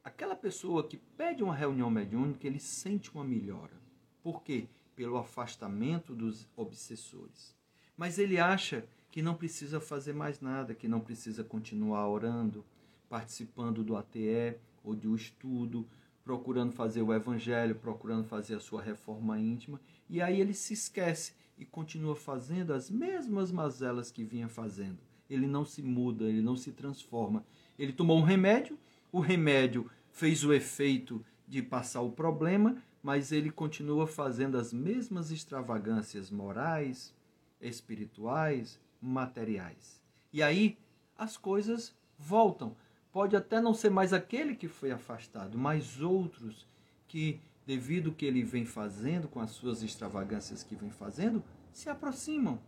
aquela 0.05 0.35
pessoa 0.35 0.87
que 0.87 0.97
pede 0.97 1.43
uma 1.43 1.55
reunião 1.55 1.89
mediúnica, 1.89 2.45
ele 2.45 2.59
sente 2.59 3.11
uma 3.11 3.23
melhora. 3.23 3.73
Por 4.21 4.43
quê? 4.43 4.67
Pelo 4.95 5.17
afastamento 5.17 6.13
dos 6.13 6.47
obsessores. 6.55 7.55
Mas 7.97 8.19
ele 8.19 8.37
acha 8.37 8.85
que 9.09 9.23
não 9.23 9.33
precisa 9.33 9.79
fazer 9.79 10.13
mais 10.13 10.39
nada, 10.39 10.75
que 10.75 10.87
não 10.87 10.99
precisa 10.99 11.43
continuar 11.43 12.07
orando, 12.07 12.63
participando 13.09 13.83
do 13.83 13.97
ATE 13.97 14.57
ou 14.83 14.95
do 14.95 15.15
estudo, 15.15 15.87
procurando 16.23 16.71
fazer 16.71 17.01
o 17.01 17.13
evangelho, 17.13 17.75
procurando 17.75 18.25
fazer 18.25 18.55
a 18.55 18.59
sua 18.59 18.81
reforma 18.81 19.39
íntima, 19.39 19.81
e 20.07 20.21
aí 20.21 20.39
ele 20.39 20.53
se 20.53 20.73
esquece 20.73 21.33
e 21.57 21.65
continua 21.65 22.15
fazendo 22.15 22.73
as 22.73 22.91
mesmas 22.91 23.51
mazelas 23.51 24.11
que 24.11 24.23
vinha 24.23 24.47
fazendo. 24.47 24.99
Ele 25.29 25.47
não 25.47 25.65
se 25.65 25.81
muda, 25.81 26.25
ele 26.25 26.41
não 26.41 26.55
se 26.55 26.71
transforma. 26.71 27.43
Ele 27.79 27.93
tomou 27.93 28.17
um 28.17 28.23
remédio, 28.23 28.77
o 29.15 29.21
remédio 29.21 29.89
fez 30.11 30.43
o 30.43 30.51
efeito 30.51 31.25
de 31.47 31.61
passar 31.61 32.01
o 32.01 32.11
problema, 32.11 32.83
mas 33.01 33.31
ele 33.31 33.49
continua 33.49 34.05
fazendo 34.05 34.57
as 34.57 34.73
mesmas 34.73 35.31
extravagâncias 35.31 36.29
morais, 36.29 37.15
espirituais, 37.61 38.77
materiais. 39.01 40.03
E 40.33 40.43
aí 40.43 40.77
as 41.17 41.37
coisas 41.37 41.95
voltam. 42.19 42.75
Pode 43.09 43.37
até 43.37 43.61
não 43.61 43.73
ser 43.73 43.89
mais 43.89 44.11
aquele 44.11 44.53
que 44.53 44.67
foi 44.67 44.91
afastado, 44.91 45.57
mas 45.57 46.01
outros 46.01 46.67
que 47.07 47.39
devido 47.65 48.11
que 48.11 48.25
ele 48.25 48.43
vem 48.43 48.65
fazendo, 48.65 49.29
com 49.29 49.39
as 49.39 49.51
suas 49.51 49.81
extravagâncias 49.81 50.61
que 50.61 50.75
vem 50.75 50.89
fazendo, 50.89 51.41
se 51.71 51.89
aproximam, 51.89 52.59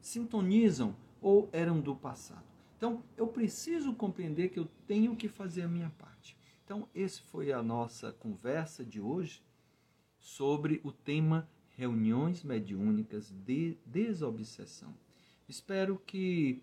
sintonizam 0.00 0.96
ou 1.20 1.48
eram 1.52 1.80
do 1.80 1.94
passado. 1.94 2.51
Então, 2.82 3.00
eu 3.16 3.28
preciso 3.28 3.94
compreender 3.94 4.48
que 4.48 4.58
eu 4.58 4.64
tenho 4.88 5.14
que 5.14 5.28
fazer 5.28 5.62
a 5.62 5.68
minha 5.68 5.90
parte. 5.90 6.36
Então, 6.64 6.88
esse 6.92 7.22
foi 7.22 7.52
a 7.52 7.62
nossa 7.62 8.10
conversa 8.10 8.84
de 8.84 9.00
hoje 9.00 9.40
sobre 10.18 10.80
o 10.82 10.90
tema 10.90 11.48
reuniões 11.76 12.42
mediúnicas 12.42 13.30
de 13.30 13.78
desobsessão. 13.86 14.92
Espero 15.48 15.96
que 15.96 16.60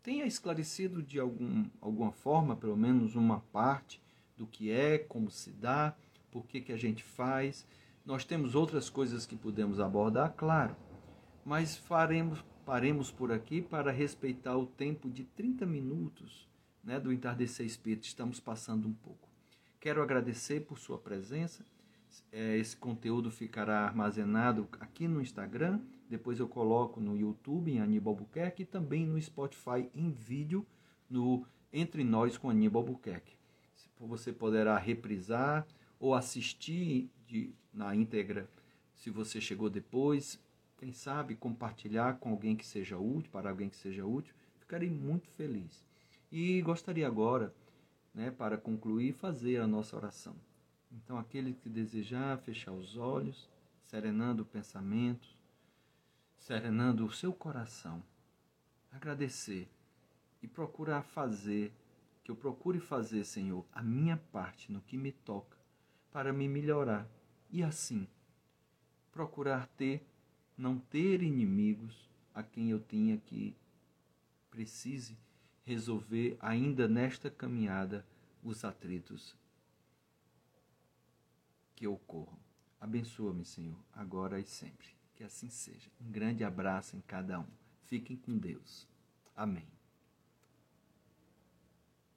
tenha 0.00 0.26
esclarecido 0.26 1.02
de 1.02 1.18
algum, 1.18 1.64
alguma 1.80 2.12
forma, 2.12 2.54
pelo 2.54 2.76
menos 2.76 3.16
uma 3.16 3.40
parte 3.40 4.00
do 4.36 4.46
que 4.46 4.70
é, 4.70 4.96
como 4.96 5.28
se 5.28 5.50
dá 5.50 5.96
por 6.30 6.46
que, 6.46 6.60
que 6.60 6.72
a 6.72 6.76
gente 6.78 7.02
faz. 7.02 7.66
Nós 8.04 8.24
temos 8.24 8.54
outras 8.54 8.88
coisas 8.88 9.26
que 9.26 9.34
podemos 9.34 9.80
abordar, 9.80 10.34
claro, 10.36 10.76
mas 11.44 11.76
faremos, 11.76 12.44
paremos 12.66 13.12
por 13.12 13.30
aqui 13.30 13.62
para 13.62 13.92
respeitar 13.92 14.56
o 14.56 14.66
tempo 14.66 15.08
de 15.08 15.22
30 15.22 15.64
minutos 15.64 16.48
né, 16.82 16.98
do 16.98 17.12
Entardecer 17.12 17.64
Espírito. 17.64 18.04
Estamos 18.04 18.40
passando 18.40 18.88
um 18.88 18.92
pouco. 18.92 19.28
Quero 19.78 20.02
agradecer 20.02 20.66
por 20.66 20.76
sua 20.76 20.98
presença. 20.98 21.64
É, 22.32 22.56
esse 22.58 22.76
conteúdo 22.76 23.30
ficará 23.30 23.84
armazenado 23.84 24.68
aqui 24.80 25.06
no 25.06 25.20
Instagram, 25.20 25.80
depois 26.10 26.40
eu 26.40 26.48
coloco 26.48 27.00
no 27.00 27.16
YouTube 27.16 27.70
em 27.70 27.78
Aníbal 27.78 28.16
Buquerque 28.16 28.62
e 28.62 28.66
também 28.66 29.06
no 29.06 29.20
Spotify 29.20 29.88
em 29.94 30.10
vídeo 30.10 30.66
no 31.08 31.46
Entre 31.72 32.02
Nós 32.02 32.36
com 32.36 32.50
Aníbal 32.50 32.82
Buquerque. 32.82 33.36
Você 34.00 34.32
poderá 34.32 34.76
reprisar 34.76 35.64
ou 36.00 36.14
assistir 36.14 37.10
de, 37.26 37.54
na 37.72 37.94
íntegra, 37.94 38.48
se 38.94 39.08
você 39.08 39.40
chegou 39.40 39.70
depois, 39.70 40.40
quem 40.76 40.92
sabe 40.92 41.34
compartilhar 41.34 42.18
com 42.18 42.30
alguém 42.30 42.56
que 42.56 42.66
seja 42.66 42.98
útil, 42.98 43.30
para 43.30 43.50
alguém 43.50 43.68
que 43.68 43.76
seja 43.76 44.04
útil, 44.04 44.34
ficarei 44.58 44.90
muito 44.90 45.28
feliz. 45.30 45.84
E 46.30 46.60
gostaria 46.62 47.06
agora, 47.06 47.54
né, 48.14 48.30
para 48.30 48.58
concluir, 48.58 49.12
fazer 49.12 49.58
a 49.58 49.66
nossa 49.66 49.96
oração. 49.96 50.36
Então, 50.92 51.18
aquele 51.18 51.52
que 51.52 51.68
desejar 51.68 52.38
fechar 52.38 52.72
os 52.72 52.96
olhos, 52.96 53.48
serenando 53.84 54.42
o 54.42 54.46
pensamento, 54.46 55.28
serenando 56.38 57.04
o 57.04 57.12
seu 57.12 57.32
coração, 57.32 58.02
agradecer 58.92 59.68
e 60.42 60.48
procurar 60.48 61.02
fazer, 61.02 61.72
que 62.22 62.30
eu 62.30 62.36
procure 62.36 62.80
fazer, 62.80 63.24
Senhor, 63.24 63.64
a 63.72 63.82
minha 63.82 64.16
parte 64.32 64.72
no 64.72 64.80
que 64.80 64.96
me 64.96 65.12
toca 65.12 65.56
para 66.10 66.32
me 66.32 66.48
melhorar 66.48 67.08
e 67.50 67.62
assim 67.62 68.08
procurar 69.12 69.66
ter, 69.68 70.06
não 70.56 70.78
ter 70.78 71.22
inimigos 71.22 72.08
a 72.34 72.42
quem 72.42 72.70
eu 72.70 72.80
tenha 72.80 73.18
que 73.18 73.54
precise 74.50 75.16
resolver 75.64 76.36
ainda 76.40 76.88
nesta 76.88 77.30
caminhada 77.30 78.06
os 78.42 78.64
atritos 78.64 79.36
que 81.74 81.86
ocorram. 81.86 82.38
Abençoa-me, 82.80 83.44
Senhor, 83.44 83.78
agora 83.92 84.40
e 84.40 84.44
sempre. 84.44 84.86
Que 85.14 85.24
assim 85.24 85.48
seja. 85.48 85.90
Um 86.00 86.10
grande 86.10 86.44
abraço 86.44 86.96
em 86.96 87.00
cada 87.00 87.40
um. 87.40 87.46
Fiquem 87.84 88.16
com 88.16 88.36
Deus. 88.36 88.86
Amém. 89.34 89.75